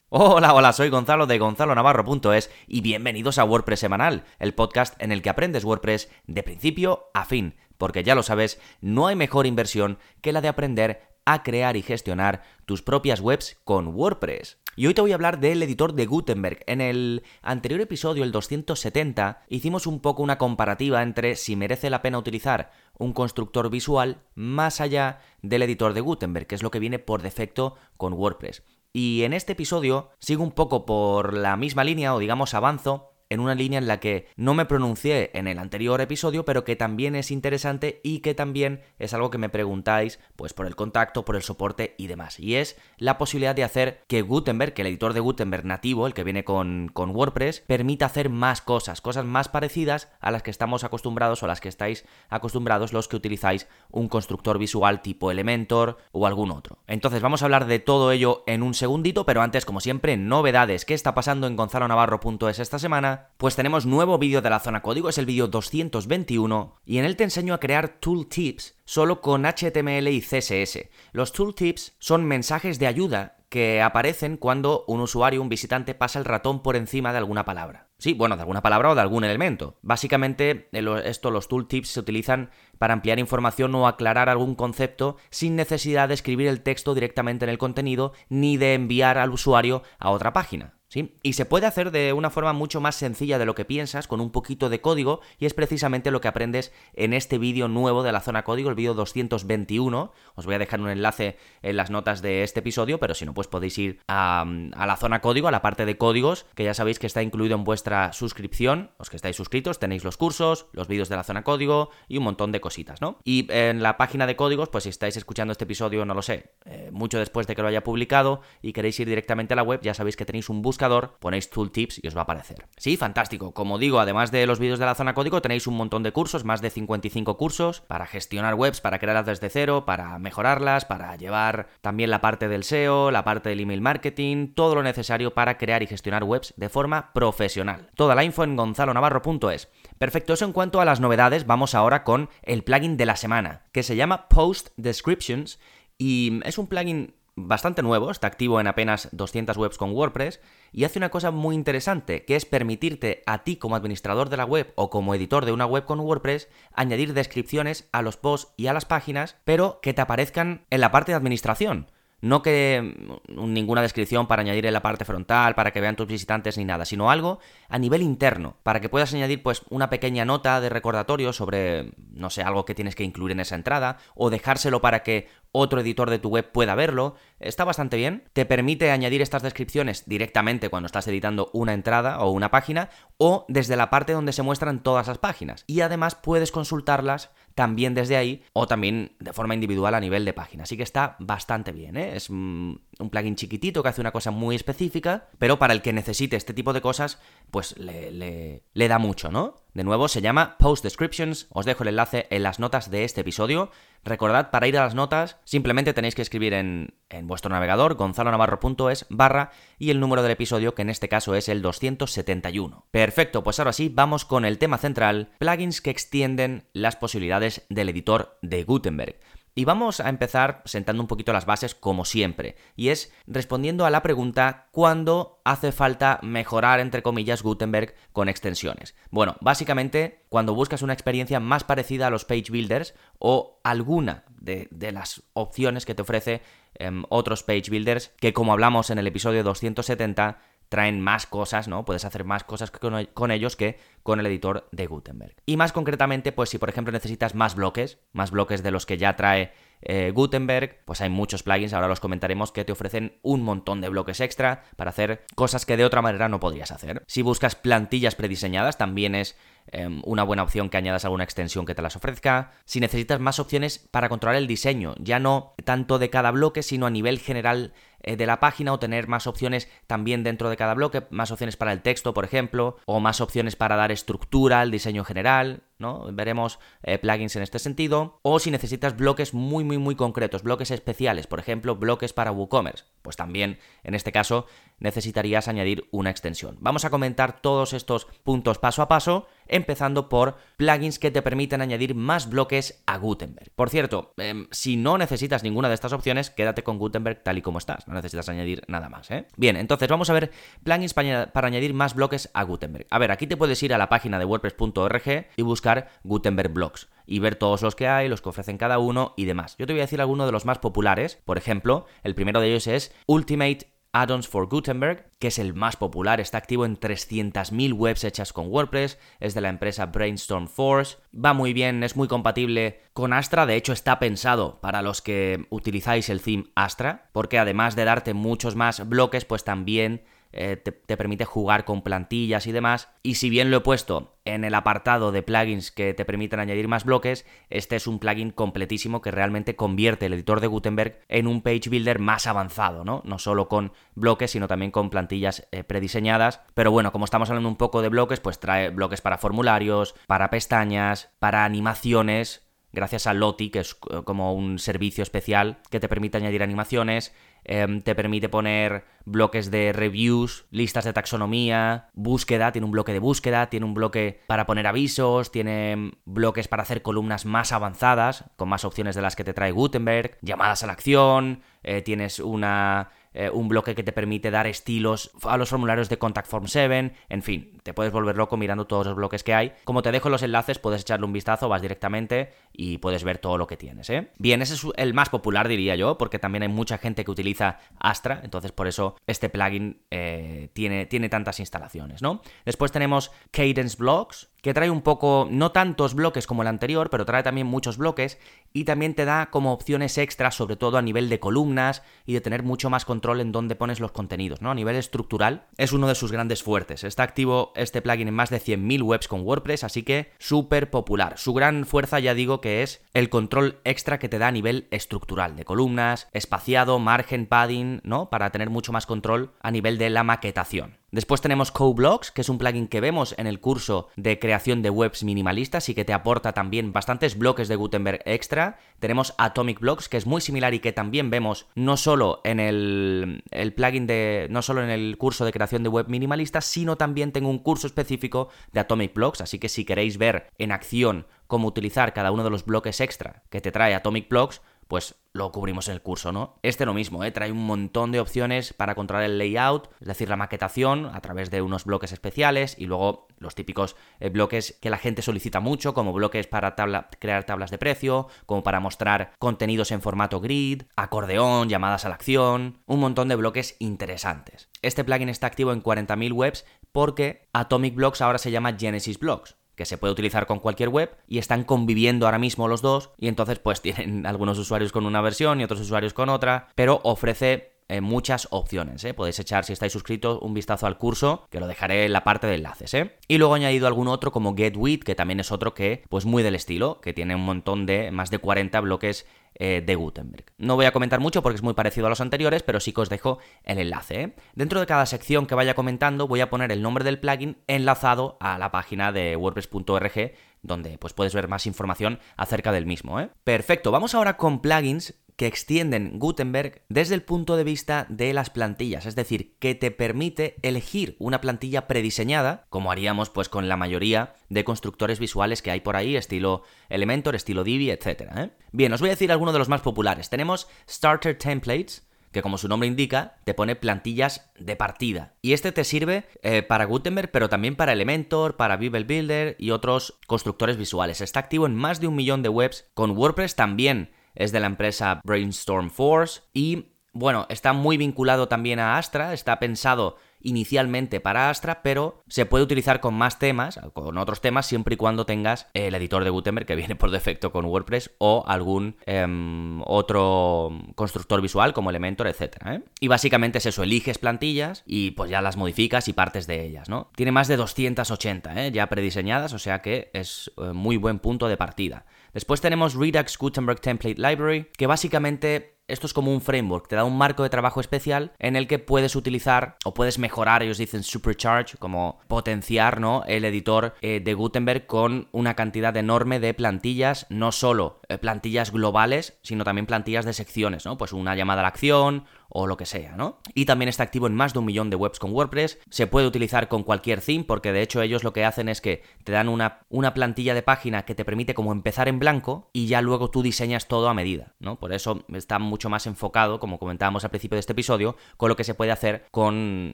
Hola, 0.09 0.53
hola, 0.53 0.71
soy 0.71 0.87
Gonzalo 0.87 1.27
de 1.27 1.37
gonzalonavarro.es 1.37 2.49
y 2.65 2.79
bienvenidos 2.79 3.37
a 3.39 3.43
WordPress 3.43 3.81
Semanal, 3.81 4.23
el 4.39 4.53
podcast 4.53 4.95
en 5.03 5.11
el 5.11 5.21
que 5.21 5.29
aprendes 5.29 5.65
WordPress 5.65 6.09
de 6.27 6.43
principio 6.43 7.09
a 7.13 7.25
fin, 7.25 7.55
porque 7.77 8.05
ya 8.05 8.15
lo 8.15 8.23
sabes, 8.23 8.57
no 8.79 9.07
hay 9.07 9.17
mejor 9.17 9.45
inversión 9.47 9.99
que 10.21 10.31
la 10.31 10.39
de 10.39 10.47
aprender 10.47 11.01
a 11.25 11.43
crear 11.43 11.75
y 11.75 11.81
gestionar 11.81 12.43
tus 12.65 12.81
propias 12.81 13.19
webs 13.19 13.59
con 13.65 13.89
WordPress. 13.89 14.59
Y 14.77 14.87
hoy 14.87 14.93
te 14.93 15.01
voy 15.01 15.11
a 15.11 15.15
hablar 15.15 15.41
del 15.41 15.61
editor 15.61 15.91
de 15.91 16.05
Gutenberg. 16.05 16.59
En 16.67 16.79
el 16.79 17.23
anterior 17.41 17.81
episodio, 17.81 18.23
el 18.23 18.31
270, 18.31 19.43
hicimos 19.49 19.87
un 19.87 19.99
poco 19.99 20.23
una 20.23 20.37
comparativa 20.37 21.03
entre 21.03 21.35
si 21.35 21.57
merece 21.57 21.89
la 21.89 22.01
pena 22.01 22.17
utilizar 22.17 22.71
un 22.97 23.11
constructor 23.11 23.69
visual 23.69 24.21
más 24.35 24.79
allá 24.79 25.19
del 25.41 25.63
editor 25.63 25.93
de 25.93 25.99
Gutenberg, 25.99 26.47
que 26.47 26.55
es 26.55 26.63
lo 26.63 26.71
que 26.71 26.79
viene 26.79 26.97
por 26.97 27.21
defecto 27.23 27.75
con 27.97 28.13
WordPress. 28.13 28.63
Y 28.93 29.23
en 29.23 29.33
este 29.33 29.53
episodio 29.53 30.09
sigo 30.19 30.43
un 30.43 30.51
poco 30.51 30.85
por 30.85 31.33
la 31.33 31.57
misma 31.57 31.83
línea, 31.83 32.15
o 32.15 32.19
digamos 32.19 32.53
avanzo, 32.53 33.16
en 33.29 33.39
una 33.39 33.55
línea 33.55 33.79
en 33.79 33.87
la 33.87 33.99
que 33.99 34.27
no 34.35 34.53
me 34.53 34.65
pronuncié 34.65 35.31
en 35.33 35.47
el 35.47 35.59
anterior 35.59 36.01
episodio, 36.01 36.45
pero 36.45 36.63
que 36.63 36.75
también 36.75 37.15
es 37.15 37.31
interesante 37.31 37.99
y 38.03 38.19
que 38.19 38.33
también 38.33 38.81
es 38.99 39.13
algo 39.13 39.29
que 39.29 39.37
me 39.37 39.49
preguntáis, 39.49 40.19
pues 40.35 40.53
por 40.53 40.67
el 40.67 40.75
contacto, 40.75 41.25
por 41.25 41.35
el 41.35 41.41
soporte 41.41 41.95
y 41.97 42.07
demás. 42.07 42.39
Y 42.39 42.55
es 42.55 42.77
la 42.97 43.17
posibilidad 43.17 43.55
de 43.55 43.63
hacer 43.63 44.03
que 44.07 44.21
Gutenberg, 44.21 44.73
que 44.73 44.81
el 44.81 44.87
editor 44.87 45.13
de 45.13 45.19
Gutenberg 45.19 45.65
nativo, 45.65 46.07
el 46.07 46.13
que 46.13 46.23
viene 46.23 46.43
con, 46.43 46.89
con 46.93 47.15
WordPress, 47.15 47.61
permita 47.61 48.05
hacer 48.05 48.29
más 48.29 48.61
cosas, 48.61 49.01
cosas 49.01 49.25
más 49.25 49.49
parecidas 49.49 50.09
a 50.19 50.31
las 50.31 50.43
que 50.43 50.51
estamos 50.51 50.83
acostumbrados 50.83 51.41
o 51.41 51.45
a 51.45 51.49
las 51.49 51.61
que 51.61 51.69
estáis 51.69 52.05
acostumbrados 52.29 52.93
los 52.93 53.07
que 53.07 53.15
utilizáis 53.15 53.67
un 53.91 54.07
constructor 54.07 54.57
visual 54.57 55.01
tipo 55.01 55.31
Elementor 55.31 55.97
o 56.11 56.27
algún 56.27 56.51
otro. 56.51 56.79
Entonces 56.87 57.21
vamos 57.21 57.41
a 57.41 57.45
hablar 57.45 57.65
de 57.65 57.79
todo 57.79 58.11
ello 58.11 58.43
en 58.47 58.63
un 58.63 58.73
segundito, 58.73 59.25
pero 59.25 59.41
antes, 59.41 59.65
como 59.65 59.81
siempre, 59.81 60.17
novedades. 60.17 60.85
¿Qué 60.85 60.93
está 60.93 61.13
pasando 61.13 61.47
en 61.47 61.55
gonzalonavarro.es 61.55 62.59
esta 62.59 62.79
semana? 62.79 63.16
Pues 63.37 63.55
tenemos 63.55 63.85
nuevo 63.85 64.17
vídeo 64.17 64.41
de 64.41 64.49
la 64.49 64.59
zona 64.59 64.81
código, 64.81 65.09
es 65.09 65.17
el 65.17 65.25
vídeo 65.25 65.47
221, 65.47 66.75
y 66.85 66.97
en 66.97 67.05
él 67.05 67.15
te 67.15 67.23
enseño 67.23 67.53
a 67.53 67.59
crear 67.59 67.99
tooltips 67.99 68.75
solo 68.85 69.21
con 69.21 69.45
HTML 69.45 70.07
y 70.07 70.21
CSS. 70.21 70.89
Los 71.11 71.33
tooltips 71.33 71.95
son 71.99 72.25
mensajes 72.25 72.79
de 72.79 72.87
ayuda 72.87 73.37
que 73.49 73.81
aparecen 73.81 74.37
cuando 74.37 74.83
un 74.87 74.99
usuario, 74.99 75.41
un 75.41 75.49
visitante, 75.49 75.95
pasa 75.95 76.19
el 76.19 76.25
ratón 76.25 76.61
por 76.61 76.75
encima 76.75 77.11
de 77.11 77.19
alguna 77.19 77.45
palabra. 77.45 77.87
Sí, 77.97 78.13
bueno, 78.13 78.35
de 78.35 78.41
alguna 78.41 78.61
palabra 78.61 78.91
o 78.91 78.95
de 78.95 79.01
algún 79.01 79.23
elemento. 79.23 79.77
Básicamente, 79.81 80.69
esto, 81.05 81.31
los 81.31 81.47
tooltips 81.47 81.89
se 81.89 81.99
utilizan 81.99 82.51
para 82.77 82.93
ampliar 82.93 83.19
información 83.19 83.73
o 83.75 83.87
aclarar 83.87 84.29
algún 84.29 84.55
concepto 84.55 85.17
sin 85.29 85.55
necesidad 85.55 86.09
de 86.09 86.13
escribir 86.13 86.47
el 86.47 86.61
texto 86.61 86.93
directamente 86.93 87.45
en 87.45 87.49
el 87.49 87.57
contenido 87.57 88.13
ni 88.29 88.57
de 88.57 88.73
enviar 88.73 89.17
al 89.17 89.31
usuario 89.31 89.81
a 89.97 90.11
otra 90.11 90.33
página. 90.33 90.76
Y 90.93 91.33
se 91.33 91.45
puede 91.45 91.65
hacer 91.65 91.91
de 91.91 92.13
una 92.13 92.29
forma 92.29 92.53
mucho 92.53 92.79
más 92.79 92.95
sencilla 92.95 93.37
de 93.37 93.45
lo 93.45 93.55
que 93.55 93.65
piensas, 93.65 94.07
con 94.07 94.21
un 94.21 94.31
poquito 94.31 94.69
de 94.69 94.79
código, 94.79 95.19
y 95.37 95.45
es 95.45 95.53
precisamente 95.53 96.11
lo 96.11 96.21
que 96.21 96.29
aprendes 96.29 96.71
en 96.93 97.13
este 97.13 97.37
vídeo 97.37 97.67
nuevo 97.67 98.03
de 98.03 98.13
la 98.13 98.21
zona 98.21 98.43
código, 98.45 98.69
el 98.69 98.75
vídeo 98.75 98.93
221. 98.93 100.13
Os 100.35 100.45
voy 100.45 100.55
a 100.55 100.59
dejar 100.59 100.79
un 100.79 100.89
enlace 100.89 101.37
en 101.61 101.75
las 101.75 101.91
notas 101.91 102.21
de 102.21 102.43
este 102.43 102.61
episodio, 102.61 102.99
pero 102.99 103.15
si 103.15 103.25
no, 103.25 103.33
pues 103.33 103.47
podéis 103.47 103.77
ir 103.77 103.99
a, 104.07 104.45
la 104.47 104.95
zona 104.95 105.19
código, 105.19 105.49
a 105.49 105.51
la 105.51 105.61
parte 105.61 105.85
de 105.85 105.97
códigos, 105.97 106.45
que 106.55 106.63
ya 106.63 106.73
sabéis 106.73 106.99
que 106.99 107.07
está 107.07 107.21
incluido 107.21 107.55
en 107.55 107.65
vuestra 107.65 108.13
suscripción. 108.13 108.91
Los 108.97 109.09
que 109.09 109.17
estáis 109.17 109.35
suscritos 109.35 109.79
tenéis 109.79 110.05
los 110.05 110.15
cursos, 110.15 110.67
los 110.71 110.87
vídeos 110.87 111.09
de 111.09 111.17
la 111.17 111.23
zona 111.23 111.43
código 111.43 111.89
y 112.07 112.17
un 112.17 112.23
montón 112.23 112.53
de 112.53 112.61
cositas, 112.61 113.01
¿no? 113.01 113.19
Y 113.25 113.47
en 113.51 113.83
la 113.83 113.97
página 113.97 114.25
de 114.25 114.37
códigos, 114.37 114.69
pues 114.69 114.85
si 114.85 114.89
estáis 114.89 115.17
escuchando 115.17 115.51
este 115.51 115.65
episodio, 115.65 116.05
no 116.05 116.13
lo 116.13 116.21
sé, 116.21 116.53
eh, 116.63 116.89
mucho 116.93 117.19
después 117.19 117.45
de 117.45 117.55
que 117.55 117.61
lo 117.61 117.67
haya 117.67 117.83
publicado 117.83 118.39
y 118.61 118.71
queréis 118.71 118.97
ir 119.01 119.09
directamente 119.09 119.53
a 119.53 119.57
la 119.57 119.63
web, 119.63 119.81
ya 119.81 119.93
sabéis 119.93 120.15
que 120.15 120.25
tenéis 120.25 120.47
un 120.47 120.61
bus 120.61 120.76
ponéis 121.19 121.49
tooltips 121.49 121.99
y 122.03 122.07
os 122.07 122.15
va 122.15 122.21
a 122.21 122.23
aparecer. 122.23 122.67
Sí, 122.77 122.97
fantástico. 122.97 123.53
Como 123.53 123.77
digo, 123.77 123.99
además 123.99 124.31
de 124.31 124.45
los 124.45 124.59
vídeos 124.59 124.79
de 124.79 124.85
la 124.85 124.95
zona 124.95 125.13
código, 125.13 125.41
tenéis 125.41 125.67
un 125.67 125.75
montón 125.75 126.03
de 126.03 126.11
cursos, 126.11 126.45
más 126.45 126.61
de 126.61 126.69
55 126.69 127.37
cursos, 127.37 127.81
para 127.81 128.05
gestionar 128.05 128.55
webs, 128.55 128.81
para 128.81 128.99
crearlas 128.99 129.25
desde 129.25 129.49
cero, 129.49 129.85
para 129.85 130.17
mejorarlas, 130.19 130.85
para 130.85 131.15
llevar 131.15 131.67
también 131.81 132.09
la 132.09 132.21
parte 132.21 132.47
del 132.47 132.63
SEO, 132.63 133.11
la 133.11 133.23
parte 133.23 133.49
del 133.49 133.59
email 133.59 133.81
marketing, 133.81 134.53
todo 134.53 134.75
lo 134.75 134.83
necesario 134.83 135.33
para 135.33 135.57
crear 135.57 135.83
y 135.83 135.87
gestionar 135.87 136.23
webs 136.23 136.53
de 136.57 136.69
forma 136.69 137.13
profesional. 137.13 137.89
Toda 137.95 138.15
la 138.15 138.23
info 138.23 138.43
en 138.43 138.55
gonzalonavarro.es. 138.55 139.69
Perfecto, 139.97 140.33
eso 140.33 140.45
en 140.45 140.53
cuanto 140.53 140.79
a 140.79 140.85
las 140.85 140.99
novedades, 140.99 141.45
vamos 141.45 141.75
ahora 141.75 142.03
con 142.03 142.29
el 142.43 142.63
plugin 142.63 142.97
de 142.97 143.05
la 143.05 143.15
semana, 143.15 143.65
que 143.71 143.83
se 143.83 143.95
llama 143.95 144.27
Post 144.27 144.69
Descriptions 144.77 145.59
y 145.97 146.39
es 146.45 146.57
un 146.57 146.67
plugin 146.67 147.15
bastante 147.37 147.83
nuevo, 147.83 148.11
está 148.11 148.27
activo 148.27 148.59
en 148.59 148.67
apenas 148.67 149.09
200 149.11 149.55
webs 149.55 149.77
con 149.77 149.91
WordPress 149.91 150.41
y 150.73 150.83
hace 150.83 150.99
una 150.99 151.09
cosa 151.09 151.31
muy 151.31 151.55
interesante, 151.55 152.25
que 152.25 152.35
es 152.35 152.45
permitirte 152.45 153.21
a 153.27 153.43
ti 153.43 153.55
como 153.55 153.75
administrador 153.75 154.29
de 154.29 154.37
la 154.37 154.45
web 154.45 154.73
o 154.75 154.89
como 154.89 155.13
editor 155.13 155.45
de 155.45 155.51
una 155.51 155.67
web 155.67 155.85
con 155.85 155.99
WordPress 155.99 156.49
añadir 156.73 157.13
descripciones 157.13 157.87
a 157.91 158.01
los 158.01 158.17
posts 158.17 158.53
y 158.57 158.67
a 158.67 158.73
las 158.73 158.85
páginas, 158.85 159.37
pero 159.45 159.79
que 159.81 159.93
te 159.93 160.01
aparezcan 160.01 160.65
en 160.71 160.81
la 160.81 160.91
parte 160.91 161.11
de 161.11 161.17
administración. 161.17 161.91
No 162.21 162.41
que 162.41 162.95
mm, 163.27 163.53
ninguna 163.53 163.81
descripción 163.81 164.27
para 164.27 164.41
añadir 164.41 164.65
en 164.65 164.73
la 164.73 164.81
parte 164.81 165.05
frontal, 165.05 165.55
para 165.55 165.71
que 165.71 165.81
vean 165.81 165.95
tus 165.95 166.07
visitantes 166.07 166.57
ni 166.57 166.65
nada, 166.65 166.85
sino 166.85 167.11
algo 167.11 167.39
a 167.69 167.77
nivel 167.77 168.01
interno, 168.01 168.57
para 168.63 168.79
que 168.79 168.89
puedas 168.89 169.13
añadir 169.13 169.43
pues 169.43 169.61
una 169.69 169.89
pequeña 169.89 170.25
nota 170.25 170.59
de 170.59 170.69
recordatorio 170.69 171.33
sobre, 171.33 171.91
no 172.11 172.29
sé, 172.29 172.41
algo 172.41 172.65
que 172.65 172.75
tienes 172.75 172.95
que 172.95 173.03
incluir 173.03 173.33
en 173.33 173.39
esa 173.39 173.55
entrada, 173.55 173.97
o 174.15 174.29
dejárselo 174.29 174.81
para 174.81 175.03
que 175.03 175.27
otro 175.51 175.81
editor 175.81 176.09
de 176.09 176.19
tu 176.19 176.29
web 176.29 176.51
pueda 176.51 176.75
verlo. 176.75 177.15
Está 177.39 177.63
bastante 177.63 177.97
bien. 177.97 178.23
Te 178.33 178.45
permite 178.45 178.91
añadir 178.91 179.21
estas 179.21 179.43
descripciones 179.43 180.03
directamente 180.07 180.69
cuando 180.69 180.87
estás 180.87 181.07
editando 181.07 181.49
una 181.53 181.73
entrada 181.73 182.19
o 182.19 182.31
una 182.31 182.51
página, 182.51 182.89
o 183.17 183.45
desde 183.47 183.75
la 183.75 183.89
parte 183.89 184.13
donde 184.13 184.33
se 184.33 184.43
muestran 184.43 184.83
todas 184.83 185.07
las 185.07 185.17
páginas. 185.17 185.63
Y 185.67 185.81
además 185.81 186.15
puedes 186.15 186.51
consultarlas 186.51 187.31
también 187.57 187.95
desde 187.95 188.17
ahí 188.17 188.43
o 188.53 188.67
también 188.67 189.13
de 189.19 189.33
forma 189.33 189.55
individual 189.55 189.95
a 189.95 189.99
nivel 189.99 190.25
de 190.25 190.31
página. 190.31 190.61
Así 190.61 190.77
que 190.77 190.83
está 190.83 191.15
bastante 191.17 191.71
bien, 191.71 191.97
¿eh? 191.97 192.15
Es 192.15 192.29
mm, 192.29 192.75
un 192.99 193.09
plugin 193.09 193.35
chiquitito 193.35 193.81
que 193.81 193.89
hace 193.89 193.99
una 193.99 194.11
cosa 194.11 194.29
muy 194.29 194.55
específica, 194.55 195.29
pero 195.39 195.57
para 195.57 195.73
el 195.73 195.81
que 195.81 195.91
necesite 195.91 196.35
este 196.35 196.53
tipo 196.53 196.71
de 196.71 196.81
cosas, 196.81 197.19
pues 197.49 197.75
le, 197.79 198.61
le 198.71 198.87
da 198.87 198.99
mucho, 198.99 199.31
¿no? 199.31 199.55
De 199.73 199.83
nuevo, 199.83 200.07
se 200.07 200.21
llama 200.21 200.55
Post 200.59 200.83
Descriptions. 200.83 201.47
Os 201.49 201.65
dejo 201.65 201.81
el 201.81 201.89
enlace 201.89 202.27
en 202.29 202.43
las 202.43 202.59
notas 202.59 202.91
de 202.91 203.03
este 203.03 203.21
episodio. 203.21 203.71
Recordad, 204.03 204.51
para 204.51 204.67
ir 204.67 204.77
a 204.77 204.83
las 204.83 204.95
notas, 204.95 205.37
simplemente 205.43 205.93
tenéis 205.93 206.15
que 206.15 206.21
escribir 206.21 206.53
en, 206.53 206.95
en 207.09 207.27
vuestro 207.27 207.49
navegador 207.49 207.95
gonzalonavarro.es 207.95 209.05
barra 209.09 209.51
y 209.77 209.89
el 209.89 209.99
número 209.99 210.21
del 210.21 210.31
episodio, 210.31 210.75
que 210.75 210.81
en 210.81 210.89
este 210.89 211.09
caso 211.09 211.35
es 211.35 211.49
el 211.49 211.61
271. 211.61 212.87
Perfecto, 212.91 213.43
pues 213.43 213.59
ahora 213.59 213.73
sí, 213.73 213.89
vamos 213.93 214.25
con 214.25 214.45
el 214.45 214.57
tema 214.57 214.77
central, 214.77 215.31
plugins 215.39 215.81
que 215.81 215.89
extienden 215.89 216.67
las 216.73 216.95
posibilidades 216.95 217.65
del 217.69 217.89
editor 217.89 218.37
de 218.41 218.63
Gutenberg. 218.63 219.19
Y 219.57 219.65
vamos 219.65 220.01
a 220.01 220.09
empezar 220.09 220.61
sentando 220.65 221.01
un 221.01 221.07
poquito 221.07 221.33
las 221.33 221.47
bases 221.47 221.73
como 221.73 222.05
siempre, 222.05 222.57
y 222.75 222.89
es 222.89 223.11
respondiendo 223.25 223.87
a 223.87 223.89
la 223.89 224.03
pregunta 224.03 224.67
¿cuándo 224.69 225.41
hace 225.45 225.71
falta 225.71 226.19
mejorar, 226.21 226.79
entre 226.79 227.01
comillas, 227.01 227.41
Gutenberg 227.41 227.95
con 228.13 228.29
extensiones? 228.29 228.93
Bueno, 229.09 229.35
básicamente 229.41 230.25
cuando 230.29 230.53
buscas 230.53 230.83
una 230.83 230.93
experiencia 230.93 231.39
más 231.39 231.63
parecida 231.63 232.05
a 232.05 232.09
los 232.11 232.23
page 232.23 232.51
builders 232.51 232.93
o 233.17 233.59
alguna 233.63 234.25
de, 234.39 234.69
las 234.91 235.23
opciones 235.33 235.87
que 235.87 235.95
te 235.95 236.03
ofrece 236.03 236.43
em, 236.75 237.03
otros 237.09 237.41
page 237.41 237.71
builders 237.71 238.11
que 238.19 238.33
como 238.33 238.53
hablamos 238.53 238.91
en 238.91 238.99
el 238.99 239.07
episodio 239.07 239.43
270 239.43 240.37
traen 240.69 240.99
más 241.01 241.25
cosas, 241.25 241.67
¿no? 241.67 241.85
Puedes 241.85 242.05
hacer 242.05 242.23
más 242.23 242.43
cosas 242.43 242.71
con, 242.71 243.31
ellos 243.31 243.55
que 243.55 243.79
con 244.03 244.19
el 244.19 244.25
editor 244.25 244.67
de 244.71 244.87
Gutenberg. 244.87 245.35
Y 245.45 245.57
más 245.57 245.71
concretamente, 245.71 246.31
pues 246.31 246.49
si 246.49 246.57
por 246.57 246.69
ejemplo 246.69 246.91
necesitas 246.91 247.35
más 247.35 247.55
bloques, 247.55 247.99
más 248.13 248.31
bloques 248.31 248.63
de 248.63 248.71
los 248.71 248.85
que 248.85 248.97
ya 248.97 249.15
trae 249.15 249.51
eh, 249.81 250.11
Gutenberg, 250.13 250.83
pues 250.85 251.01
hay 251.01 251.09
muchos 251.09 251.43
plugins, 251.43 251.73
ahora 251.73 251.87
los 251.87 251.99
comentaremos, 251.99 252.51
que 252.51 252.65
te 252.65 252.71
ofrecen 252.71 253.19
un 253.21 253.43
montón 253.43 253.81
de 253.81 253.89
bloques 253.89 254.19
extra 254.21 254.63
para 254.75 254.89
hacer 254.89 255.25
cosas 255.35 255.65
que 255.65 255.77
de 255.77 255.85
otra 255.85 256.01
manera 256.01 256.29
no 256.29 256.39
podrías 256.39 256.71
hacer. 256.71 257.03
Si 257.07 257.21
buscas 257.21 257.55
plantillas 257.55 258.15
prediseñadas, 258.15 258.77
también 258.77 259.15
es 259.15 259.37
em, 259.71 260.01
una 260.05 260.23
buena 260.23 260.43
opción 260.43 260.69
que 260.69 260.77
añadas 260.77 261.05
alguna 261.05 261.23
extensión 261.23 261.65
que 261.65 261.75
te 261.75 261.81
las 261.81 261.95
ofrezca. 261.95 262.51
Si 262.65 262.79
necesitas 262.79 263.19
más 263.19 263.39
opciones 263.39 263.79
para 263.79 264.09
controlar 264.09 264.37
el 264.37 264.47
diseño, 264.47 264.95
ya 264.99 265.19
no 265.19 265.53
tanto 265.63 265.99
de 265.99 266.09
cada 266.09 266.31
bloque, 266.31 266.63
sino 266.63 266.87
a 266.87 266.91
nivel 266.91 267.19
general 267.19 267.73
de 268.15 268.25
la 268.25 268.39
página 268.39 268.73
o 268.73 268.79
tener 268.79 269.07
más 269.07 269.27
opciones 269.27 269.69
también 269.87 270.23
dentro 270.23 270.49
de 270.49 270.57
cada 270.57 270.73
bloque, 270.73 271.05
más 271.09 271.31
opciones 271.31 271.57
para 271.57 271.73
el 271.73 271.81
texto, 271.81 272.13
por 272.13 272.25
ejemplo, 272.25 272.77
o 272.85 272.99
más 272.99 273.21
opciones 273.21 273.55
para 273.55 273.75
dar 273.75 273.91
estructura 273.91 274.61
al 274.61 274.71
diseño 274.71 275.03
general. 275.03 275.63
¿no? 275.79 276.07
Veremos 276.11 276.59
eh, 276.83 276.97
plugins 276.97 277.35
en 277.35 277.43
este 277.43 277.59
sentido. 277.59 278.19
O 278.21 278.39
si 278.39 278.51
necesitas 278.51 278.95
bloques 278.95 279.33
muy, 279.33 279.63
muy, 279.63 279.77
muy 279.77 279.95
concretos, 279.95 280.43
bloques 280.43 280.71
especiales, 280.71 281.27
por 281.27 281.39
ejemplo, 281.39 281.75
bloques 281.75 282.13
para 282.13 282.31
WooCommerce, 282.31 282.85
pues 283.01 283.15
también 283.15 283.59
en 283.83 283.95
este 283.95 284.11
caso 284.11 284.45
necesitarías 284.79 285.47
añadir 285.47 285.87
una 285.91 286.09
extensión. 286.09 286.57
Vamos 286.59 286.85
a 286.85 286.89
comentar 286.89 287.41
todos 287.41 287.73
estos 287.73 288.07
puntos 288.23 288.57
paso 288.59 288.81
a 288.81 288.87
paso, 288.87 289.27
empezando 289.47 290.09
por 290.09 290.37
plugins 290.57 290.99
que 290.99 291.11
te 291.11 291.21
permiten 291.21 291.61
añadir 291.61 291.95
más 291.95 292.29
bloques 292.29 292.83
a 292.85 292.97
Gutenberg. 292.97 293.51
Por 293.55 293.69
cierto, 293.69 294.13
em, 294.17 294.47
si 294.51 294.77
no 294.77 294.97
necesitas 294.97 295.43
ninguna 295.43 295.69
de 295.69 295.75
estas 295.75 295.93
opciones, 295.93 296.29
quédate 296.29 296.63
con 296.63 296.77
Gutenberg 296.77 297.23
tal 297.23 297.37
y 297.37 297.41
como 297.41 297.57
estás, 297.57 297.87
no 297.87 297.93
necesitas 297.93 298.29
añadir 298.29 298.63
nada 298.67 298.89
más. 298.89 299.09
¿eh? 299.11 299.27
Bien, 299.37 299.55
entonces 299.55 299.87
vamos 299.87 300.09
a 300.09 300.13
ver 300.13 300.31
plugins 300.63 300.93
para, 300.93 301.31
añadir 301.33 301.73
más 301.73 301.95
bloques 301.95 302.29
a 302.33 302.43
Gutenberg. 302.43 302.87
A 302.89 302.99
ver, 302.99 303.11
aquí 303.11 303.25
te 303.25 303.37
puedes 303.37 303.61
ir 303.63 303.73
a 303.73 303.77
la 303.77 303.89
página 303.89 304.19
de 304.19 304.25
wordpress.org 304.25 305.27
y 305.35 305.41
buscar 305.41 305.89
Gutenberg 306.03 306.51
Blocks 306.51 306.89
y 307.05 307.19
ver 307.19 307.35
todos 307.35 307.61
los 307.61 307.75
que 307.75 307.87
hay, 307.87 308.09
los 308.09 308.21
que 308.21 308.29
ofrecen 308.29 308.57
cada 308.57 308.79
uno 308.79 309.13
y 309.15 309.25
demás. 309.25 309.55
Yo 309.57 309.65
te 309.65 309.73
voy 309.73 309.79
a 309.79 309.85
decir 309.85 310.01
algunos 310.01 310.27
de 310.27 310.33
los 310.33 310.45
más 310.45 310.59
populares. 310.59 311.17
Por 311.23 311.37
ejemplo, 311.37 311.85
el 312.03 312.15
primero 312.15 312.41
de 312.41 312.49
ellos 312.49 312.67
es 312.67 312.93
Ultimate 313.07 313.76
Add-ons 313.93 314.27
for 314.27 314.47
Gutenberg, 314.47 315.11
que 315.19 315.27
es 315.27 315.39
el 315.39 315.53
más 315.53 315.75
popular, 315.75 316.19
está 316.19 316.37
activo 316.37 316.65
en 316.65 316.79
300.000 316.79 317.73
webs 317.73 318.03
hechas 318.03 318.33
con 318.33 318.47
WordPress, 318.47 318.99
es 319.19 319.33
de 319.33 319.41
la 319.41 319.49
empresa 319.49 319.87
Brainstorm 319.87 320.47
Force, 320.47 320.97
va 321.13 321.33
muy 321.33 321.53
bien, 321.53 321.83
es 321.83 321.95
muy 321.95 322.07
compatible 322.07 322.81
con 322.93 323.13
Astra, 323.13 323.45
de 323.45 323.55
hecho 323.55 323.73
está 323.73 323.99
pensado 323.99 324.59
para 324.61 324.81
los 324.81 325.01
que 325.01 325.47
utilizáis 325.49 326.09
el 326.09 326.21
theme 326.21 326.51
Astra, 326.55 327.09
porque 327.11 327.39
además 327.39 327.75
de 327.75 327.85
darte 327.85 328.13
muchos 328.13 328.55
más 328.55 328.87
bloques, 328.87 329.25
pues 329.25 329.43
también 329.43 330.03
eh, 330.37 330.55
te, 330.57 330.97
permite 330.97 331.25
jugar 331.25 331.65
con 331.65 331.81
plantillas 331.81 332.47
y 332.47 332.51
demás. 332.51 332.89
Y 333.03 333.15
si 333.15 333.29
bien 333.29 333.51
lo 333.51 333.57
he 333.57 333.61
puesto 333.61 334.17
en 334.23 334.43
el 334.43 334.53
apartado 334.55 335.11
de 335.11 335.23
plugins 335.23 335.71
que 335.71 335.93
te 335.93 336.05
permiten 336.05 336.39
añadir 336.39 336.67
más 336.67 336.85
bloques, 336.85 337.25
este 337.49 337.75
es 337.75 337.87
un 337.87 337.99
plugin 337.99 338.31
completísimo 338.31 339.01
que 339.01 339.11
realmente 339.11 339.55
convierte 339.55 340.05
el 340.05 340.13
editor 340.13 340.39
de 340.39 340.47
Gutenberg 340.47 340.99
en 341.07 341.27
un 341.27 341.41
page 341.41 341.69
builder 341.69 341.99
más 341.99 342.27
avanzado, 342.27 342.83
¿no? 342.83 343.01
No 343.05 343.19
solo 343.19 343.47
con 343.47 343.71
bloques, 343.95 344.31
sino 344.31 344.47
también 344.47 344.71
con 344.71 344.89
plantillas 344.89 345.47
eh, 345.51 345.63
prediseñadas. 345.63 346.41
Pero 346.53 346.71
bueno, 346.71 346.91
como 346.91 347.05
estamos 347.05 347.29
hablando 347.29 347.49
un 347.49 347.57
poco 347.57 347.81
de 347.81 347.89
bloques, 347.89 348.19
pues 348.19 348.39
trae 348.39 348.69
bloques 348.69 349.01
para 349.01 349.17
formularios, 349.17 349.95
para 350.07 350.29
pestañas, 350.29 351.09
para 351.19 351.45
animaciones 351.45 352.47
gracias 352.77 353.07
a 353.07 353.13
Loti, 353.13 353.49
que 353.49 353.59
es 353.59 353.75
eh, 353.89 354.01
como 354.03 354.33
un 354.33 354.59
servicio 354.59 355.01
especial 355.01 355.59
que 355.69 355.79
te 355.79 355.89
permite 355.89 356.17
añadir 356.17 356.43
animaciones, 356.43 357.13
Em, 357.49 357.81
te 357.81 357.95
permite 357.95 358.27
poner 358.27 358.83
bloques 359.05 359.49
de 359.49 359.71
reviews, 359.71 360.45
listas 360.51 360.83
de 360.83 360.91
taxonomía, 360.91 361.87
búsqueda, 361.93 362.51
tiene 362.51 362.65
un 362.65 362.71
bloque 362.71 362.91
de 362.91 362.99
búsqueda, 362.99 363.49
tiene 363.49 363.65
un 363.65 363.73
bloque 363.73 364.19
para 364.27 364.45
poner 364.45 364.67
avisos, 364.67 365.31
tiene 365.31 365.93
bloques 366.03 366.49
para 366.49 366.63
hacer 366.63 366.81
columnas 366.81 367.25
más 367.25 367.53
avanzadas, 367.53 368.25
con 368.35 368.49
más 368.49 368.65
opciones 368.65 368.97
de 368.97 369.01
las 369.01 369.15
que 369.15 369.23
te 369.23 369.33
trae 369.33 369.51
Gutenberg, 369.51 370.17
llamadas 370.21 370.63
a 370.63 370.67
la 370.67 370.73
acción, 370.73 371.41
eh, 371.63 371.81
tienes 371.81 372.19
una 372.19 372.89
eh, 373.19 373.31
un 373.31 373.47
bloque 373.47 373.73
que 373.73 373.81
te 373.81 373.91
permite 373.91 374.29
dar 374.29 374.45
estilos 374.45 375.09
a 375.23 375.37
los 375.37 375.49
formularios 375.49 375.89
de 375.89 375.97
Contact 375.97 376.29
Form 376.29 376.47
7, 376.47 376.93
en 377.09 377.23
fin, 377.23 377.57
te 377.63 377.73
puedes 377.73 377.91
volver 377.91 378.15
loco 378.15 378.37
mirando 378.37 378.67
todos 378.67 378.85
los 378.85 378.95
bloques 378.95 379.23
que 379.23 379.33
hay. 379.33 379.53
Como 379.63 379.81
te 379.81 379.91
dejo 379.91 380.09
los 380.09 380.21
enlaces, 380.21 380.59
puedes 380.59 380.81
echarle 380.81 381.07
un 381.07 381.13
vistazo, 381.13 381.49
vas 381.49 381.63
directamente 381.63 382.31
y 382.53 382.77
puedes 382.77 383.03
ver 383.03 383.17
todo 383.17 383.39
lo 383.39 383.47
que 383.47 383.57
tienes, 383.57 383.89
¿eh? 383.89 384.11
Bien, 384.19 384.43
ese 384.43 384.53
es 384.53 384.67
el 384.75 384.93
más 384.93 385.09
popular, 385.09 385.47
diría 385.47 385.75
yo, 385.75 385.97
porque 385.97 386.19
también 386.19 386.43
hay 386.43 386.49
mucha 386.49 386.77
gente 386.77 387.03
que 387.03 387.09
utiliza 387.09 387.57
Astra, 387.79 388.21
entonces 388.23 388.51
por 388.51 388.67
eso 388.67 388.95
este 389.07 389.29
plugin 389.29 389.81
eh, 389.89 390.51
tiene, 390.53 390.85
tiene 390.85 391.09
tantas 391.09 391.39
instalaciones, 391.39 392.03
¿no? 392.03 392.21
Después 392.45 392.71
tenemos 392.71 393.11
Cadence 393.31 393.77
Blocks, 393.77 394.29
que 394.41 394.53
trae 394.53 394.69
un 394.69 394.81
poco, 394.81 395.27
no 395.29 395.51
tantos 395.51 395.93
bloques 395.93 396.27
como 396.27 396.41
el 396.41 396.47
anterior, 396.47 396.89
pero 396.89 397.05
trae 397.05 397.23
también 397.23 397.47
muchos 397.47 397.77
bloques 397.77 398.17
y 398.53 398.63
también 398.63 398.93
te 398.93 399.05
da 399.05 399.29
como 399.29 399.51
opciones 399.51 399.97
extras, 399.97 400.35
sobre 400.35 400.55
todo 400.55 400.77
a 400.77 400.81
nivel 400.81 401.09
de 401.09 401.19
columnas 401.19 401.83
y 402.05 402.13
de 402.13 402.21
tener 402.21 402.43
mucho 402.43 402.69
más 402.69 402.85
control 402.85 403.21
en 403.21 403.31
dónde 403.31 403.55
pones 403.55 403.79
los 403.79 403.91
contenidos, 403.91 404.41
¿no? 404.41 404.51
A 404.51 404.55
nivel 404.55 404.75
estructural 404.75 405.45
es 405.57 405.73
uno 405.73 405.87
de 405.87 405.95
sus 405.95 406.11
grandes 406.11 406.43
fuertes. 406.43 406.83
Está 406.83 407.03
activo 407.03 407.51
este 407.55 407.81
plugin 407.81 408.07
en 408.07 408.13
más 408.13 408.29
de 408.29 408.39
100.000 408.39 408.83
webs 408.83 409.07
con 409.07 409.21
WordPress, 409.21 409.63
así 409.63 409.83
que 409.83 410.11
súper 410.17 410.69
popular. 410.69 411.17
Su 411.17 411.33
gran 411.33 411.65
fuerza 411.65 411.99
ya 411.99 412.13
digo 412.13 412.41
que 412.41 412.63
es 412.63 412.81
el 412.93 413.09
control 413.09 413.59
extra 413.63 413.99
que 413.99 414.09
te 414.09 414.19
da 414.19 414.27
a 414.27 414.31
nivel 414.31 414.67
estructural, 414.71 415.35
de 415.35 415.45
columnas, 415.45 416.07
espaciado, 416.13 416.79
margen, 416.79 417.25
padding, 417.25 417.81
¿no? 417.83 418.09
Para 418.09 418.31
tener 418.31 418.49
mucho 418.49 418.71
más 418.71 418.85
control 418.85 419.31
a 419.41 419.51
nivel 419.51 419.77
de 419.77 419.89
la 419.89 420.03
maquetación. 420.03 420.77
Después 420.89 421.19
tenemos 421.19 421.51
CoBlocks, 421.51 422.11
que 422.11 422.21
es 422.21 422.29
un 422.29 422.37
plugin 422.37 422.69
que 422.69 422.79
vemos 422.79 423.13
en 423.17 423.27
el 423.27 423.41
curso 423.41 423.89
de 423.97 424.19
creación 424.19 424.61
de 424.61 424.69
webs 424.69 425.03
minimalistas 425.03 425.67
y 425.67 425.75
que 425.75 425.83
te 425.83 425.91
aporta 425.91 426.31
también 426.31 426.71
bastantes 426.71 427.17
bloques 427.17 427.49
de 427.49 427.57
Gutenberg 427.57 428.01
extra. 428.05 428.57
Tenemos 428.79 429.13
Atomic 429.17 429.59
Blocks, 429.59 429.89
que 429.89 429.97
es 429.97 430.05
muy 430.05 430.21
similar 430.21 430.53
y 430.53 430.59
que 430.59 430.71
también 430.71 431.09
vemos 431.09 431.47
no 431.55 431.75
solo 431.75 432.21
en 432.23 432.39
el, 432.39 433.21
plugin 433.57 433.85
de. 433.85 434.27
no 434.29 434.41
solo 434.41 434.63
en 434.63 434.69
el 434.69 434.97
curso 434.97 435.25
de 435.25 435.33
creación 435.33 435.61
de 435.63 435.69
web 435.69 435.89
minimalistas, 435.89 436.45
sino 436.45 436.77
también 436.77 437.11
tengo 437.11 437.29
un 437.29 437.39
curso 437.39 437.67
específico 437.67 438.29
de 438.53 438.61
Atomic 438.61 438.93
Blocks. 438.93 439.19
Así 439.19 439.39
que 439.39 439.49
si 439.49 439.65
queréis 439.65 439.97
ver 439.97 440.31
en 440.37 440.53
acción 440.53 441.05
cómo 441.27 441.49
utilizar 441.49 441.93
cada 441.93 442.11
uno 442.11 442.23
de 442.23 442.29
los 442.29 442.45
bloques 442.45 442.79
extra 442.79 443.23
que 443.29 443.41
te 443.41 443.51
trae 443.51 443.75
Atomic 443.75 444.07
Blocks, 444.07 444.41
pues 444.67 444.95
lo 445.13 445.31
cubrimos 445.31 445.67
en 445.67 445.73
el 445.73 445.81
curso, 445.81 446.11
¿no? 446.11 446.37
Este 446.43 446.65
lo 446.65 446.73
mismo, 446.73 447.03
¿eh? 447.03 447.11
trae 447.11 447.31
un 447.31 447.45
montón 447.45 447.91
de 447.91 447.99
opciones 447.99 448.53
para 448.53 448.75
controlar 448.75 449.05
el 449.05 449.17
layout, 449.17 449.69
es 449.81 449.87
decir, 449.87 450.09
la 450.09 450.15
maquetación 450.15 450.85
a 450.93 451.01
través 451.01 451.31
de 451.31 451.41
unos 451.41 451.65
bloques 451.65 451.91
especiales 451.91 452.55
y 452.57 452.65
luego 452.65 453.07
los 453.17 453.33
típicos 453.33 453.75
eh, 453.99 454.09
bloques 454.09 454.57
que 454.61 454.69
la 454.69 454.77
gente 454.77 455.01
solicita 455.01 455.39
mucho, 455.39 455.73
como 455.73 455.93
bloques 455.93 456.27
para 456.27 456.55
crear 456.99 457.23
tablas 457.23 457.51
de 457.51 457.57
precio, 457.57 458.07
como 458.25 458.43
para 458.43 458.59
mostrar 458.59 459.13
contenidos 459.17 459.71
en 459.71 459.81
formato 459.81 460.21
grid, 460.21 460.63
acordeón, 460.75 461.49
llamadas 461.49 461.85
a 461.85 461.89
la 461.89 461.95
acción, 461.95 462.59
un 462.67 462.79
montón 462.79 463.07
de 463.07 463.15
bloques 463.15 463.55
interesantes. 463.59 464.49
Este 464.61 464.83
plugin 464.83 465.09
está 465.09 465.27
activo 465.27 465.51
en 465.51 465.63
40.000 465.63 466.13
webs 466.13 466.45
porque 466.71 467.27
Atomic 467.33 467.75
Blocks 467.75 468.01
ahora 468.01 468.19
se 468.19 468.31
llama 468.31 468.55
Genesis 468.57 468.99
Blocks 468.99 469.37
que 469.57 469.65
se 469.65 469.77
puede 469.77 469.91
utilizar 469.91 470.27
con 470.27 470.39
cualquier 470.39 470.69
web 470.69 470.95
y 471.07 471.17
están 471.17 471.43
conviviendo 471.43 472.05
ahora 472.05 472.19
mismo 472.19 472.47
los 472.47 472.61
dos 472.61 472.91
y 472.97 473.09
entonces 473.09 473.39
pues 473.39 473.59
tienen 473.67 474.05
algunos 474.05 474.37
usuarios 474.37 474.71
con 474.71 474.85
una 474.85 475.01
versión 475.01 475.41
y 475.41 475.43
otros 475.43 475.59
usuarios 475.59 475.93
con 475.93 476.07
otra, 476.07 476.47
pero 476.55 476.79
ofrece 476.83 477.56
eh, 477.69 477.81
muchas 477.81 478.27
opciones. 478.31 478.83
¿eh? 478.83 478.93
Podéis 478.93 479.19
echar, 479.19 479.43
si 479.45 479.53
estáis 479.53 479.73
suscritos, 479.73 480.19
un 480.21 480.33
vistazo 480.33 480.67
al 480.67 480.77
curso, 480.77 481.27
que 481.29 481.39
lo 481.39 481.47
dejaré 481.47 481.85
en 481.85 481.93
la 481.93 482.03
parte 482.03 482.27
de 482.27 482.35
enlaces. 482.35 482.73
¿eh? 482.73 482.95
Y 483.07 483.17
luego 483.17 483.35
he 483.35 483.39
añadido 483.39 483.67
algún 483.67 483.87
otro 483.87 484.11
como 484.11 484.35
GetWit, 484.35 484.83
que 484.83 484.95
también 484.95 485.19
es 485.19 485.31
otro 485.31 485.53
que, 485.53 485.83
pues 485.89 486.05
muy 486.05 486.23
del 486.23 486.35
estilo, 486.35 486.79
que 486.81 486.93
tiene 486.93 487.15
un 487.15 487.25
montón 487.25 487.65
de, 487.65 487.91
más 487.91 488.09
de 488.09 488.19
40 488.19 488.59
bloques 488.61 489.05
eh, 489.39 489.61
de 489.65 489.75
Gutenberg. 489.75 490.25
No 490.37 490.55
voy 490.55 490.65
a 490.65 490.71
comentar 490.71 490.99
mucho 490.99 491.21
porque 491.21 491.35
es 491.35 491.43
muy 491.43 491.53
parecido 491.53 491.85
a 491.85 491.89
los 491.89 492.01
anteriores, 492.01 492.41
pero 492.41 492.59
sí 492.59 492.73
que 492.73 492.81
os 492.81 492.89
dejo 492.89 493.19
el 493.43 493.59
enlace. 493.59 494.15
Dentro 494.33 494.59
de 494.59 494.65
cada 494.65 494.85
sección 494.85 495.27
que 495.27 495.35
vaya 495.35 495.53
comentando 495.53 496.07
voy 496.07 496.21
a 496.21 496.29
poner 496.29 496.51
el 496.51 496.61
nombre 496.61 496.83
del 496.83 496.99
plugin 496.99 497.37
enlazado 497.45 498.17
a 498.19 498.39
la 498.39 498.49
página 498.51 498.91
de 498.91 499.15
wordpress.org 499.15 500.13
donde 500.41 500.77
pues, 500.77 500.93
puedes 500.93 501.13
ver 501.13 501.27
más 501.27 501.45
información 501.45 501.99
acerca 502.15 502.51
del 502.51 502.65
mismo. 502.65 502.99
Perfecto, 503.23 503.71
vamos 503.71 503.93
ahora 503.93 504.17
con 504.17 504.41
plugins 504.41 504.95
que 505.17 505.25
extienden 505.25 505.97
Gutenberg 505.97 506.61
desde 506.69 506.95
el 506.95 507.01
punto 507.01 507.35
de 507.35 507.43
vista 507.43 507.87
de 507.89 508.13
las 508.13 508.29
plantillas, 508.29 508.85
es 508.85 508.95
decir, 508.95 509.35
que 509.39 509.55
te 509.55 509.71
permite 509.71 510.35
elegir 510.43 510.95
una 510.99 511.21
plantilla 511.21 511.67
prediseñada, 511.67 512.45
como 512.49 512.71
haríamos 512.71 513.09
pues 513.09 513.27
con 513.27 513.49
la 513.49 513.57
mayoría 513.57 514.13
de 514.29 514.43
constructores 514.43 514.99
visuales 514.99 515.41
que 515.41 515.51
hay 515.51 515.59
por 515.59 515.75
ahí, 515.75 515.95
estilo 515.95 516.43
Elementor, 516.69 517.15
estilo 517.15 517.43
Divi, 517.43 517.71
etc. 517.71 518.03
¿eh? 518.15 518.29
Bien, 518.51 518.71
os 518.71 518.79
voy 518.79 518.89
a 518.89 518.93
decir 518.93 519.11
algunos 519.11 519.33
de 519.33 519.39
los 519.39 519.49
más 519.49 519.61
populares. 519.61 520.11
Tenemos 520.11 520.47
Starter 520.69 521.17
Templates, 521.17 521.87
que 522.11 522.21
como 522.21 522.37
su 522.37 522.47
nombre 522.47 522.67
indica, 522.67 523.17
te 523.23 523.33
pone 523.33 523.55
plantillas 523.55 524.29
de 524.39 524.55
partida. 524.55 525.15
Y 525.23 525.33
este 525.33 525.51
te 525.51 525.63
sirve 525.63 526.05
eh, 526.21 526.43
para 526.43 526.65
Gutenberg, 526.65 527.09
pero 527.11 527.27
también 527.27 527.55
para 527.55 527.73
Elementor, 527.73 528.37
para 528.37 528.57
Bible 528.57 528.83
Builder 528.83 529.35
y 529.39 529.49
otros 529.49 529.97
constructores 530.05 530.57
visuales. 530.57 531.01
Está 531.01 531.19
activo 531.19 531.47
en 531.47 531.55
más 531.55 531.81
de 531.81 531.87
un 531.87 531.95
millón 531.95 532.21
de 532.21 532.29
webs. 532.29 532.69
Con 532.75 532.91
WordPress 532.91 533.35
también 533.35 533.91
es 534.17 534.31
de 534.31 534.39
la 534.39 534.47
empresa 534.47 535.01
Brainstorm 535.03 535.69
Force 535.69 536.21
y 536.33 536.73
bueno, 536.93 537.27
está 537.29 537.53
muy 537.53 537.77
vinculado 537.77 538.27
también 538.27 538.59
a 538.59 538.77
Astra, 538.77 539.13
está 539.13 539.39
pensado 539.39 539.97
inicialmente 540.19 540.99
para 540.99 541.29
Astra, 541.29 541.61
pero 541.61 542.03
se 542.07 542.25
puede 542.25 542.43
utilizar 542.43 542.79
con 542.79 542.95
más 542.95 543.19
temas, 543.19 543.59
con 543.73 543.97
otros 543.97 544.19
temas, 544.19 544.47
siempre 544.47 544.73
y 544.73 544.77
cuando 544.77 545.05
tengas 545.05 545.47
el 545.53 545.75
editor 545.75 546.03
de 546.03 546.09
Gutenberg 546.09 546.47
que 546.47 546.55
viene 546.57 546.75
por 546.75 546.89
defecto 546.89 547.31
con 547.31 547.45
WordPress 547.45 547.91
o 547.99 548.23
algún 548.27 548.77
em, 548.85 549.61
otro 549.65 550.51
constructor 550.75 551.21
visual 551.21 551.53
como 551.53 551.69
Elementor, 551.69 552.07
etc. 552.07 552.37
¿eh? 552.47 552.61
Y 552.79 552.87
básicamente 552.87 553.37
es 553.37 553.45
eso, 553.45 553.63
eliges 553.63 553.99
plantillas 553.99 554.63
y 554.65 554.91
pues 554.91 555.11
ya 555.11 555.21
las 555.21 555.37
modificas 555.37 555.87
y 555.87 555.93
partes 555.93 556.25
de 556.25 556.45
ellas, 556.45 556.67
¿no? 556.67 556.89
Tiene 556.95 557.11
más 557.11 557.27
de 557.27 557.37
280 557.37 558.45
¿eh? 558.45 558.51
ya 558.51 558.67
prediseñadas, 558.67 559.33
o 559.33 559.39
sea 559.39 559.61
que 559.61 559.91
es 559.93 560.31
eh, 560.37 560.51
muy 560.53 560.77
buen 560.77 560.99
punto 560.99 561.27
de 561.27 561.37
partida. 561.37 561.85
Después 562.17 562.41
tenemos 562.41 562.73
Redux 562.73 563.15
Gutenberg 563.15 563.61
Template 563.61 564.01
Library, 564.01 564.47
que 564.57 564.65
básicamente 564.65 565.56
esto 565.67 565.85
es 565.85 565.93
como 565.93 566.13
un 566.13 566.21
framework, 566.21 566.67
te 566.67 566.75
da 566.75 566.85
un 566.85 566.97
marco 566.97 567.23
de 567.23 567.29
trabajo 567.29 567.59
especial 567.59 568.13
en 568.19 568.35
el 568.35 568.47
que 568.47 568.59
puedes 568.59 568.95
utilizar 568.95 569.57
o 569.65 569.73
puedes 569.73 569.99
mejorar, 569.99 570.41
ellos 570.41 570.57
dicen 570.57 570.83
supercharge, 570.83 571.57
como 571.57 571.99
potenciar, 572.07 572.79
¿no? 572.79 573.03
El 573.05 573.25
editor 573.25 573.75
eh, 573.81 573.99
de 573.99 574.13
Gutenberg 574.13 574.65
con 574.65 575.09
una 575.11 575.35
cantidad 575.35 575.75
enorme 575.75 576.19
de 576.19 576.33
plantillas, 576.33 577.05
no 577.09 577.31
solo 577.31 577.81
eh, 577.89 577.97
plantillas 577.97 578.51
globales, 578.51 579.19
sino 579.23 579.43
también 579.43 579.65
plantillas 579.65 580.05
de 580.05 580.13
secciones, 580.13 580.65
¿no? 580.65 580.77
Pues 580.77 580.93
una 580.93 581.15
llamada 581.15 581.41
a 581.41 581.43
la 581.43 581.49
acción, 581.49 582.05
o 582.29 582.47
lo 582.47 582.57
que 582.57 582.65
sea, 582.65 582.95
¿no? 582.95 583.19
Y 583.33 583.45
también 583.45 583.69
está 583.69 583.83
activo 583.83 584.07
en 584.07 584.15
más 584.15 584.33
de 584.33 584.39
un 584.39 584.45
millón 584.45 584.69
de 584.69 584.75
webs 584.75 584.99
con 584.99 585.11
WordPress. 585.11 585.59
Se 585.69 585.87
puede 585.87 586.07
utilizar 586.07 586.47
con 586.47 586.63
cualquier 586.63 587.01
theme, 587.01 587.23
porque 587.23 587.51
de 587.51 587.61
hecho 587.61 587.81
ellos 587.81 588.03
lo 588.03 588.13
que 588.13 588.25
hacen 588.25 588.49
es 588.49 588.61
que 588.61 588.83
te 589.03 589.11
dan 589.11 589.29
una, 589.29 589.61
una 589.69 589.93
plantilla 589.93 590.33
de 590.33 590.41
página 590.41 590.85
que 590.85 590.95
te 590.95 591.05
permite 591.05 591.33
como 591.33 591.51
empezar 591.51 591.87
en 591.87 591.99
blanco 591.99 592.49
y 592.53 592.67
ya 592.67 592.81
luego 592.81 593.09
tú 593.09 593.21
diseñas 593.21 593.67
todo 593.67 593.89
a 593.89 593.93
medida, 593.93 594.35
¿no? 594.39 594.59
Por 594.59 594.73
eso 594.73 595.05
está 595.13 595.39
mucho 595.57 595.69
más 595.69 595.87
enfocado, 595.87 596.39
como 596.39 596.59
comentábamos 596.59 597.03
al 597.03 597.09
principio 597.09 597.35
de 597.35 597.39
este 597.39 597.53
episodio, 597.53 597.95
con 598.15 598.29
lo 598.29 598.35
que 598.35 598.43
se 598.43 598.53
puede 598.53 598.71
hacer 598.71 599.05
con 599.09 599.73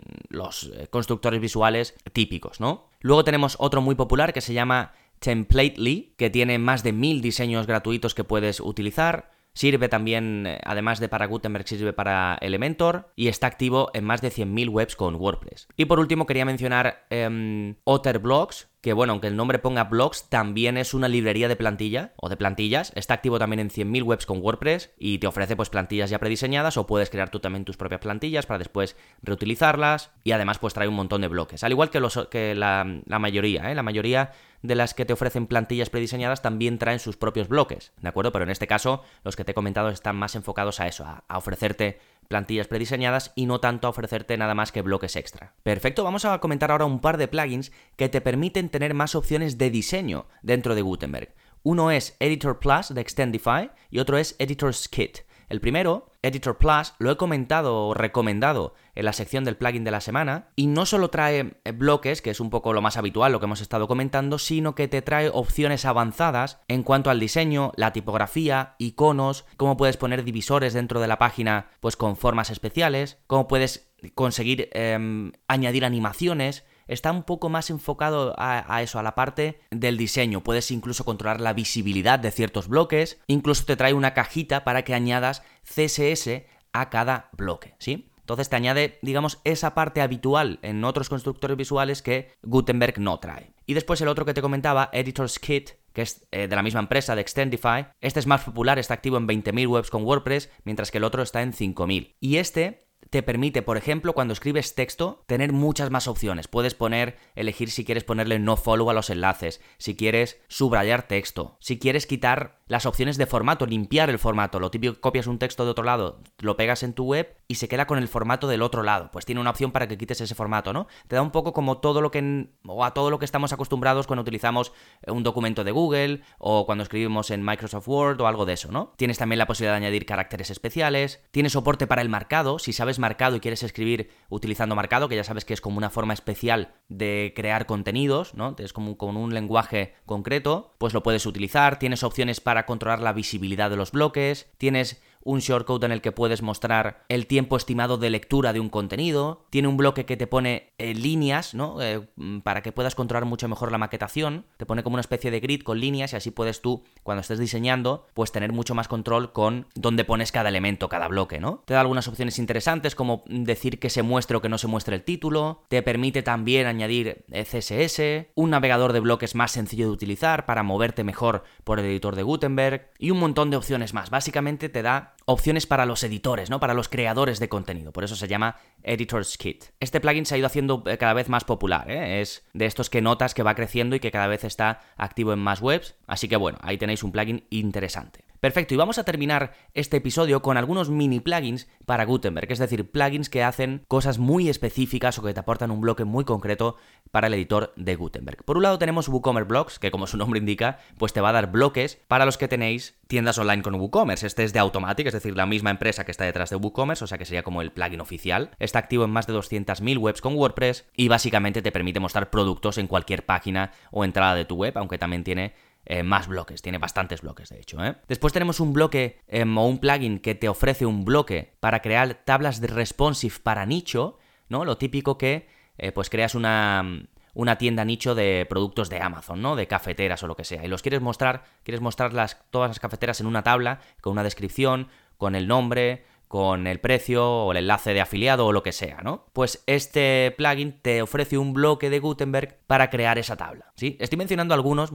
los 0.29 0.71
eh, 0.73 0.87
constructores 0.89 1.41
visuales 1.41 1.93
típicos, 2.13 2.61
¿no? 2.61 2.87
Luego 3.01 3.25
tenemos 3.25 3.57
otro 3.59 3.81
muy 3.81 3.95
popular 3.95 4.31
que 4.31 4.39
se 4.39 4.53
llama 4.53 4.93
Templately, 5.19 6.15
que 6.17 6.29
tiene 6.29 6.57
más 6.57 6.83
de 6.83 6.93
mil 6.93 7.21
diseños 7.21 7.67
gratuitos 7.67 8.15
que 8.15 8.23
puedes 8.23 8.61
utilizar. 8.61 9.31
Sirve 9.53 9.89
también, 9.89 10.47
eh, 10.47 10.59
además 10.63 11.01
de 11.01 11.09
para 11.09 11.25
Gutenberg, 11.25 11.67
sirve 11.67 11.91
para 11.91 12.37
Elementor 12.39 13.11
y 13.17 13.27
está 13.27 13.47
activo 13.47 13.91
en 13.93 14.05
más 14.05 14.21
de 14.21 14.31
100.000 14.31 14.69
webs 14.69 14.95
con 14.95 15.15
WordPress. 15.15 15.67
Y 15.75 15.83
por 15.83 15.99
último 15.99 16.25
quería 16.25 16.45
mencionar 16.45 17.05
eh, 17.09 17.75
Otterblocks, 17.83 18.69
que 18.83 18.91
bueno, 18.91 19.13
aunque 19.13 19.27
el 19.27 19.37
nombre 19.37 19.59
ponga 19.59 19.85
blogs, 19.85 20.27
también 20.27 20.77
es 20.77 20.93
una 20.93 21.07
librería 21.07 21.47
de 21.47 21.55
plantilla 21.55 22.11
o 22.17 22.27
de 22.27 22.35
plantillas. 22.35 22.91
Está 22.95 23.13
activo 23.13 23.39
también 23.39 23.61
en 23.61 23.69
100.000 23.69 24.03
webs 24.03 24.25
con 24.25 24.41
WordPress 24.41 24.91
y 24.99 25.19
te 25.19 25.27
ofrece 25.27 25.55
pues 25.55 25.69
plantillas 25.69 26.09
ya 26.09 26.19
prediseñadas 26.19 26.75
o 26.75 26.85
puedes 26.85 27.09
crear 27.09 27.29
tú 27.29 27.39
también 27.39 27.63
tus 27.63 27.77
propias 27.77 28.01
plantillas 28.01 28.45
para 28.45 28.57
después 28.57 28.97
reutilizarlas 29.21 30.11
y 30.25 30.33
además 30.33 30.59
pues 30.59 30.73
trae 30.73 30.89
un 30.89 30.95
montón 30.95 31.21
de 31.21 31.29
bloques. 31.29 31.63
Al 31.63 31.71
igual 31.71 31.91
que, 31.91 32.01
los, 32.01 32.27
que 32.29 32.55
la, 32.55 32.83
mayoría, 33.07 33.71
¿eh? 33.71 33.75
la 33.75 33.83
mayoría 33.83 34.33
de 34.61 34.75
las 34.75 34.93
que 34.93 35.05
te 35.05 35.13
ofrecen 35.13 35.47
plantillas 35.47 35.89
prediseñadas 35.89 36.41
también 36.41 36.77
traen 36.77 36.99
sus 36.99 37.15
propios 37.15 37.47
bloques, 37.47 37.93
¿de 38.01 38.09
acuerdo? 38.09 38.33
Pero 38.33 38.43
en 38.43 38.51
este 38.51 38.67
caso 38.67 39.01
los 39.23 39.37
que 39.37 39.45
te 39.45 39.51
he 39.51 39.55
comentado 39.55 39.87
están 39.91 40.17
más 40.17 40.35
enfocados 40.35 40.81
a 40.81 40.87
eso, 40.87 41.05
a 41.05 41.37
ofrecerte 41.37 41.99
plantillas 42.27 42.67
prediseñadas 42.67 43.31
y 43.35 43.45
no 43.45 43.59
tanto 43.59 43.87
a 43.87 43.89
ofrecerte 43.89 44.37
nada 44.37 44.55
más 44.55 44.71
que 44.71 44.81
bloques 44.81 45.15
extra. 45.15 45.53
Perfecto, 45.63 46.03
vamos 46.03 46.25
a 46.25 46.39
comentar 46.39 46.71
ahora 46.71 46.85
un 46.85 46.99
par 46.99 47.17
de 47.17 47.27
plugins 47.27 47.71
que 47.95 48.09
te 48.09 48.21
permiten 48.21 48.69
tener 48.69 48.93
más 48.93 49.15
opciones 49.15 49.57
de 49.57 49.69
diseño 49.69 50.27
dentro 50.41 50.75
de 50.75 50.81
Gutenberg. 50.81 51.33
Uno 51.63 51.91
es 51.91 52.17
Editor 52.19 52.59
Plus 52.59 52.93
de 52.93 53.01
Extendify 53.01 53.71
y 53.89 53.99
otro 53.99 54.17
es 54.17 54.35
Editor's 54.39 54.89
Kit. 54.89 55.19
El 55.49 55.61
primero, 55.61 56.07
Editor 56.21 56.57
Plus, 56.57 56.93
lo 56.99 57.11
he 57.11 57.17
comentado 57.17 57.87
o 57.87 57.93
recomendado 57.93 58.73
en 58.95 59.05
la 59.05 59.13
sección 59.13 59.43
del 59.43 59.57
plugin 59.57 59.83
de 59.83 59.91
la 59.91 60.01
semana 60.01 60.49
y 60.55 60.67
no 60.67 60.85
solo 60.85 61.09
trae 61.09 61.59
eh, 61.63 61.71
bloques, 61.71 62.21
que 62.21 62.29
es 62.29 62.39
un 62.39 62.49
poco 62.49 62.73
lo 62.73 62.81
más 62.81 62.97
habitual, 62.97 63.31
lo 63.31 63.39
que 63.39 63.45
hemos 63.45 63.61
estado 63.61 63.87
comentando, 63.87 64.37
sino 64.37 64.75
que 64.75 64.87
te 64.87 65.01
trae 65.01 65.29
opciones 65.29 65.85
avanzadas 65.85 66.59
en 66.67 66.83
cuanto 66.83 67.09
al 67.09 67.19
diseño, 67.19 67.71
la 67.75 67.93
tipografía, 67.93 68.75
iconos, 68.77 69.45
cómo 69.57 69.77
puedes 69.77 69.97
poner 69.97 70.23
divisores 70.23 70.73
dentro 70.73 70.99
de 70.99 71.07
la 71.07 71.19
página 71.19 71.67
pues 71.79 71.97
con 71.97 72.15
formas 72.15 72.49
especiales, 72.49 73.17
cómo 73.27 73.47
puedes 73.47 73.91
conseguir 74.15 74.69
em, 74.73 75.31
añadir 75.47 75.85
animaciones, 75.85 76.65
está 76.87 77.11
un 77.11 77.23
poco 77.23 77.49
más 77.49 77.69
enfocado 77.69 78.33
a, 78.37 78.81
eso, 78.81 78.99
a 78.99 79.03
la 79.03 79.15
parte 79.15 79.59
del 79.71 79.97
diseño. 79.97 80.43
Puedes 80.43 80.71
incluso 80.71 81.05
controlar 81.05 81.41
la 81.41 81.53
visibilidad 81.53 82.19
de 82.19 82.31
ciertos 82.31 82.67
bloques, 82.67 83.19
incluso 83.27 83.65
te 83.65 83.75
trae 83.75 83.93
una 83.93 84.13
cajita 84.13 84.63
para 84.63 84.83
que 84.83 84.93
añadas 84.93 85.43
CSS 85.63 86.43
a 86.73 86.89
cada 86.89 87.29
bloque, 87.33 87.75
¿sí? 87.79 88.09
Entonces 88.23 88.47
te 88.47 88.55
añade, 88.55 88.99
digamos, 89.01 89.41
esa 89.43 89.75
parte 89.75 89.99
habitual 89.99 90.59
en 90.61 90.83
otros 90.85 91.09
constructores 91.09 91.57
visuales 91.57 92.01
que 92.01 92.31
Gutenberg 92.41 92.99
no 92.99 93.19
trae. 93.19 93.51
Y 93.65 93.73
después 93.73 93.99
el 93.99 94.07
otro 94.07 94.23
que 94.23 94.33
te 94.33 94.41
comentaba, 94.41 94.89
Editor's 94.93 95.39
Kit, 95.39 95.71
que 95.91 96.03
es 96.03 96.25
eh, 96.31 96.47
de 96.47 96.55
la 96.55 96.63
misma 96.63 96.79
empresa, 96.79 97.15
de 97.15 97.21
Extendify. 97.21 97.87
Este 97.99 98.19
es 98.19 98.27
más 98.27 98.43
popular, 98.43 98.79
está 98.79 98.93
activo 98.93 99.17
en 99.17 99.27
20.000 99.27 99.67
webs 99.67 99.89
con 99.89 100.03
WordPress, 100.03 100.49
mientras 100.63 100.89
que 100.89 100.99
el 100.99 101.03
otro 101.03 101.21
está 101.21 101.41
en 101.41 101.53
5.000. 101.53 102.15
Y 102.19 102.37
este 102.37 102.82
te 103.13 103.21
permite, 103.21 103.61
por 103.61 103.77
ejemplo, 103.77 104.13
cuando 104.13 104.33
escribes 104.33 104.73
texto, 104.73 105.23
tener 105.27 105.51
muchas 105.51 105.91
más 105.91 106.07
opciones. 106.07 106.47
Puedes 106.47 106.73
poner, 106.73 107.19
elegir 107.35 107.69
si 107.69 107.85
quieres 107.85 108.03
ponerle 108.03 108.39
no 108.39 108.57
follow 108.57 108.89
a 108.89 108.93
los 108.95 109.11
enlaces, 109.11 109.61
si 109.77 109.95
quieres 109.95 110.41
subrayar 110.47 111.03
texto, 111.03 111.55
si 111.59 111.77
quieres 111.77 112.07
quitar 112.07 112.63
las 112.65 112.87
opciones 112.87 113.17
de 113.17 113.27
formato, 113.27 113.67
limpiar 113.67 114.09
el 114.09 114.17
formato. 114.17 114.59
Lo 114.59 114.71
típico, 114.71 114.99
copias 114.99 115.27
un 115.27 115.37
texto 115.37 115.63
de 115.63 115.69
otro 115.69 115.83
lado, 115.83 116.21
lo 116.39 116.57
pegas 116.57 116.81
en 116.81 116.93
tu 116.93 117.05
web 117.05 117.37
y 117.47 117.55
se 117.55 117.67
queda 117.67 117.85
con 117.85 117.99
el 117.99 118.07
formato 118.07 118.47
del 118.47 118.63
otro 118.63 118.81
lado. 118.81 119.11
Pues 119.11 119.25
tiene 119.25 119.41
una 119.41 119.51
opción 119.51 119.71
para 119.71 119.87
que 119.87 119.95
quites 119.95 120.21
ese 120.21 120.33
formato, 120.33 120.73
¿no? 120.73 120.87
Te 121.07 121.15
da 121.15 121.21
un 121.21 121.29
poco 121.29 121.53
como 121.53 121.77
todo 121.77 122.01
lo 122.01 122.09
que 122.09 122.49
o 122.65 122.83
a 122.83 122.95
todo 122.95 123.11
lo 123.11 123.19
que 123.19 123.25
estamos 123.25 123.53
acostumbrados 123.53 124.07
cuando 124.07 124.21
utilizamos 124.21 124.73
un 125.05 125.21
documento 125.21 125.63
de 125.63 125.71
Google 125.71 126.21
o 126.39 126.65
cuando 126.65 126.83
escribimos 126.83 127.29
en 127.29 127.45
Microsoft 127.45 127.87
Word 127.87 128.21
o 128.21 128.27
algo 128.27 128.47
de 128.47 128.53
eso, 128.53 128.71
¿no? 128.71 128.93
Tienes 128.97 129.19
también 129.19 129.37
la 129.37 129.45
posibilidad 129.45 129.73
de 129.73 129.85
añadir 129.85 130.07
caracteres 130.07 130.49
especiales, 130.49 131.21
tienes 131.29 131.51
soporte 131.51 131.85
para 131.85 132.01
el 132.01 132.09
marcado, 132.09 132.57
si 132.57 132.73
sabes 132.73 132.97
marcado 133.03 133.35
y 133.35 133.41
quieres 133.41 133.63
escribir 133.63 134.09
utilizando 134.29 134.75
marcado, 134.75 135.09
que 135.09 135.17
ya 135.17 135.25
sabes 135.25 135.43
que 135.43 135.53
es 135.53 135.59
como 135.59 135.77
una 135.77 135.89
forma 135.89 136.13
especial 136.13 136.75
de 136.87 137.33
crear 137.35 137.65
contenidos, 137.65 138.33
¿no? 138.33 138.55
Es 138.57 138.71
como 138.71 138.97
con 138.97 139.17
un 139.17 139.33
lenguaje 139.33 139.95
concreto, 140.05 140.73
pues 140.77 140.93
lo 140.93 141.03
puedes 141.03 141.25
utilizar, 141.25 141.79
tienes 141.79 142.03
opciones 142.03 142.39
para 142.39 142.65
controlar 142.65 143.01
la 143.01 143.11
visibilidad 143.11 143.69
de 143.69 143.75
los 143.75 143.91
bloques, 143.91 144.49
tienes 144.57 145.01
un 145.23 145.39
shortcode 145.39 145.85
en 145.85 145.91
el 145.91 146.01
que 146.01 146.11
puedes 146.11 146.41
mostrar 146.41 147.03
el 147.09 147.27
tiempo 147.27 147.57
estimado 147.57 147.97
de 147.97 148.09
lectura 148.09 148.53
de 148.53 148.59
un 148.59 148.69
contenido, 148.69 149.45
tiene 149.49 149.67
un 149.67 149.77
bloque 149.77 150.05
que 150.05 150.17
te 150.17 150.27
pone 150.27 150.73
eh, 150.77 150.93
líneas, 150.93 151.53
¿no? 151.53 151.81
Eh, 151.81 152.07
mm, 152.15 152.39
para 152.39 152.61
que 152.61 152.71
puedas 152.71 152.95
controlar 152.95 153.25
mucho 153.25 153.47
mejor 153.47 153.71
la 153.71 153.77
maquetación, 153.77 154.45
te 154.57 154.65
pone 154.65 154.83
como 154.83 154.95
una 154.95 155.01
especie 155.01 155.31
de 155.31 155.39
grid 155.39 155.61
con 155.63 155.79
líneas 155.79 156.13
y 156.13 156.15
así 156.15 156.31
puedes 156.31 156.61
tú, 156.61 156.83
cuando 157.03 157.21
estés 157.21 157.39
diseñando, 157.39 158.05
pues 158.13 158.31
tener 158.31 158.51
mucho 158.51 158.75
más 158.75 158.87
control 158.87 159.31
con 159.31 159.67
dónde 159.75 160.05
pones 160.05 160.31
cada 160.31 160.49
elemento, 160.49 160.89
cada 160.89 161.07
bloque, 161.07 161.39
¿no? 161.39 161.63
Te 161.65 161.73
da 161.73 161.81
algunas 161.81 162.07
opciones 162.07 162.39
interesantes 162.39 162.95
como 162.95 163.23
decir 163.27 163.79
que 163.79 163.89
se 163.89 164.03
muestre 164.03 164.37
o 164.37 164.41
que 164.41 164.49
no 164.49 164.57
se 164.57 164.67
muestre 164.67 164.95
el 164.95 165.03
título, 165.03 165.63
te 165.67 165.81
permite 165.81 166.23
también 166.23 166.67
añadir 166.67 167.25
eh, 167.31 167.43
CSS, 167.43 168.31
un 168.35 168.49
navegador 168.49 168.93
de 168.93 168.99
bloques 168.99 169.35
más 169.35 169.51
sencillo 169.51 169.85
de 169.85 169.91
utilizar 169.91 170.45
para 170.45 170.63
moverte 170.63 171.03
mejor 171.03 171.43
por 171.63 171.79
el 171.79 171.85
editor 171.85 172.15
de 172.15 172.23
Gutenberg 172.23 172.91
y 172.99 173.11
un 173.11 173.19
montón 173.19 173.49
de 173.49 173.57
opciones 173.57 173.93
más. 173.93 174.09
Básicamente 174.09 174.69
te 174.69 174.81
da 174.81 175.12
opciones 175.25 175.67
para 175.67 175.85
los 175.85 176.03
editores, 176.03 176.49
¿no? 176.49 176.59
Para 176.59 176.73
los 176.73 176.89
creadores 176.89 177.39
de 177.39 177.49
contenido. 177.49 177.91
Por 177.91 178.03
eso 178.03 178.15
se 178.15 178.27
llama 178.27 178.57
Editor's 178.83 179.37
Kit. 179.37 179.65
Este 179.79 179.99
plugin 179.99 180.25
se 180.25 180.35
ha 180.35 180.37
ido 180.37 180.47
haciendo 180.47 180.83
eh, 180.85 180.97
cada 180.97 181.13
vez 181.13 181.29
más 181.29 181.43
popular, 181.43 181.89
¿eh? 181.89 182.21
Es 182.21 182.45
de 182.53 182.65
estos 182.65 182.89
que 182.89 183.01
notas 183.01 183.33
que 183.33 183.43
va 183.43 183.55
creciendo 183.55 183.95
y 183.95 183.99
que 183.99 184.11
cada 184.11 184.27
vez 184.27 184.43
está 184.43 184.81
activo 184.97 185.33
en 185.33 185.39
más 185.39 185.61
webs. 185.61 185.95
Así 186.07 186.27
que 186.27 186.37
bueno, 186.37 186.57
ahí 186.61 186.77
tenéis 186.77 187.03
un 187.03 187.11
plugin 187.11 187.45
interesante. 187.49 188.32
Perfecto, 188.43 188.73
y 188.73 188.77
vamos 188.77 188.97
a 188.97 189.05
terminar 189.05 189.53
este 189.73 189.95
episodio 189.95 190.41
con 190.41 190.57
algunos 190.57 190.89
mini 190.89 191.21
plugins 191.21 191.69
para 191.85 192.03
Gutenberg, 192.03 192.51
es 192.51 192.59
decir, 192.59 192.91
plugins 192.91 193.29
que 193.29 193.41
hacen 193.41 193.85
cosas 193.87 194.19
muy 194.19 194.49
específicas 194.49 195.17
o 195.17 195.23
que 195.23 195.33
te 195.33 195.39
aportan 195.39 195.71
un 195.71 195.79
bloque 195.79 196.03
muy 196.03 196.25
concreto 196.25 196.75
para 197.09 197.27
el 197.27 197.35
editor 197.35 197.71
de 197.77 197.95
Gutenberg. 197.95 198.43
Por 198.43 198.57
un 198.57 198.63
lado 198.63 198.77
tenemos 198.77 199.07
WooCommerce 199.07 199.47
Blocks, 199.47 199.79
que 199.79 199.91
como 199.91 200.07
su 200.07 200.17
nombre 200.17 200.41
indica, 200.41 200.79
pues 200.97 201.13
te 201.13 201.21
va 201.21 201.29
a 201.29 201.31
dar 201.31 201.53
bloques 201.53 202.01
para 202.09 202.25
los 202.25 202.37
que 202.37 202.49
tenéis 202.49 202.99
tiendas 203.07 203.37
online 203.37 203.61
con 203.61 203.75
WooCommerce. 203.75 204.27
Este 204.27 204.43
es 204.43 204.51
de 204.51 204.59
Automatic, 204.59 205.07
es 205.07 205.13
decir, 205.13 205.37
la 205.37 205.45
misma 205.45 205.69
empresa 205.69 206.03
que 206.03 206.11
está 206.11 206.25
detrás 206.25 206.49
de 206.49 206.57
WooCommerce, 206.57 207.05
o 207.05 207.07
sea 207.07 207.17
que 207.17 207.23
sería 207.23 207.43
como 207.43 207.61
el 207.61 207.71
plugin 207.71 208.01
oficial. 208.01 208.51
Está 208.59 208.79
activo 208.79 209.05
en 209.05 209.11
más 209.11 209.25
de 209.25 209.35
200.000 209.35 209.97
webs 209.99 210.19
con 210.19 210.35
WordPress 210.35 210.85
y 210.97 211.07
básicamente 211.07 211.61
te 211.61 211.71
permite 211.71 212.01
mostrar 212.01 212.29
productos 212.29 212.77
en 212.77 212.87
cualquier 212.87 213.25
página 213.25 213.71
o 213.91 214.03
entrada 214.03 214.35
de 214.35 214.43
tu 214.43 214.55
web, 214.55 214.77
aunque 214.77 214.97
también 214.97 215.23
tiene 215.23 215.53
eh, 215.85 216.03
más 216.03 216.27
bloques, 216.27 216.61
tiene 216.61 216.77
bastantes 216.77 217.21
bloques 217.21 217.49
de 217.49 217.59
hecho. 217.59 217.83
¿eh? 217.83 217.95
Después 218.07 218.31
tenemos 218.31 218.59
un 218.59 218.73
bloque 218.73 219.19
em, 219.27 219.57
o 219.57 219.67
un 219.67 219.79
plugin 219.79 220.19
que 220.19 220.35
te 220.35 220.47
ofrece 220.47 220.85
un 220.85 221.03
bloque 221.03 221.57
para 221.59 221.81
crear 221.81 222.23
tablas 222.25 222.61
de 222.61 222.67
responsive 222.67 223.35
para 223.43 223.65
nicho, 223.65 224.17
¿no? 224.47 224.63
Lo 224.65 224.77
típico 224.77 225.17
que 225.17 225.47
eh, 225.77 225.91
pues 225.91 226.09
creas 226.09 226.35
una, 226.35 227.05
una 227.33 227.57
tienda 227.57 227.83
nicho 227.83 228.15
de 228.15 228.45
productos 228.49 228.89
de 228.89 229.01
Amazon, 229.01 229.41
¿no? 229.41 229.55
De 229.55 229.67
cafeteras 229.67 230.23
o 230.23 230.27
lo 230.27 230.35
que 230.35 230.45
sea. 230.45 230.63
Y 230.63 230.67
los 230.67 230.81
quieres 230.81 231.01
mostrar, 231.01 231.43
quieres 231.63 231.81
mostrar 231.81 232.13
las, 232.13 232.41
todas 232.49 232.69
las 232.69 232.79
cafeteras 232.79 233.19
en 233.19 233.27
una 233.27 233.43
tabla 233.43 233.79
con 234.01 234.13
una 234.13 234.23
descripción, 234.23 234.87
con 235.17 235.35
el 235.35 235.47
nombre, 235.47 236.05
con 236.33 236.65
el 236.65 236.79
precio 236.79 237.23
o 237.23 237.51
el 237.51 237.57
enlace 237.57 237.93
de 237.93 238.01
afiliado 238.01 238.47
o 238.47 238.51
lo 238.51 238.63
que 238.63 238.71
sea, 238.71 239.01
¿no? 239.03 239.27
Pues 239.33 239.63
este 239.67 240.33
plugin 240.35 240.79
te 240.81 241.03
ofrece 241.03 241.37
un 241.37 241.53
bloque 241.53 241.91
de 241.91 241.99
Gutenberg 241.99 242.57
para 242.65 242.89
crear 242.89 243.19
esa 243.19 243.37
tabla, 243.37 243.71
¿sí? 243.75 243.97
Estoy 243.99 244.17
mencionando 244.17 244.55
algunos 244.55 244.93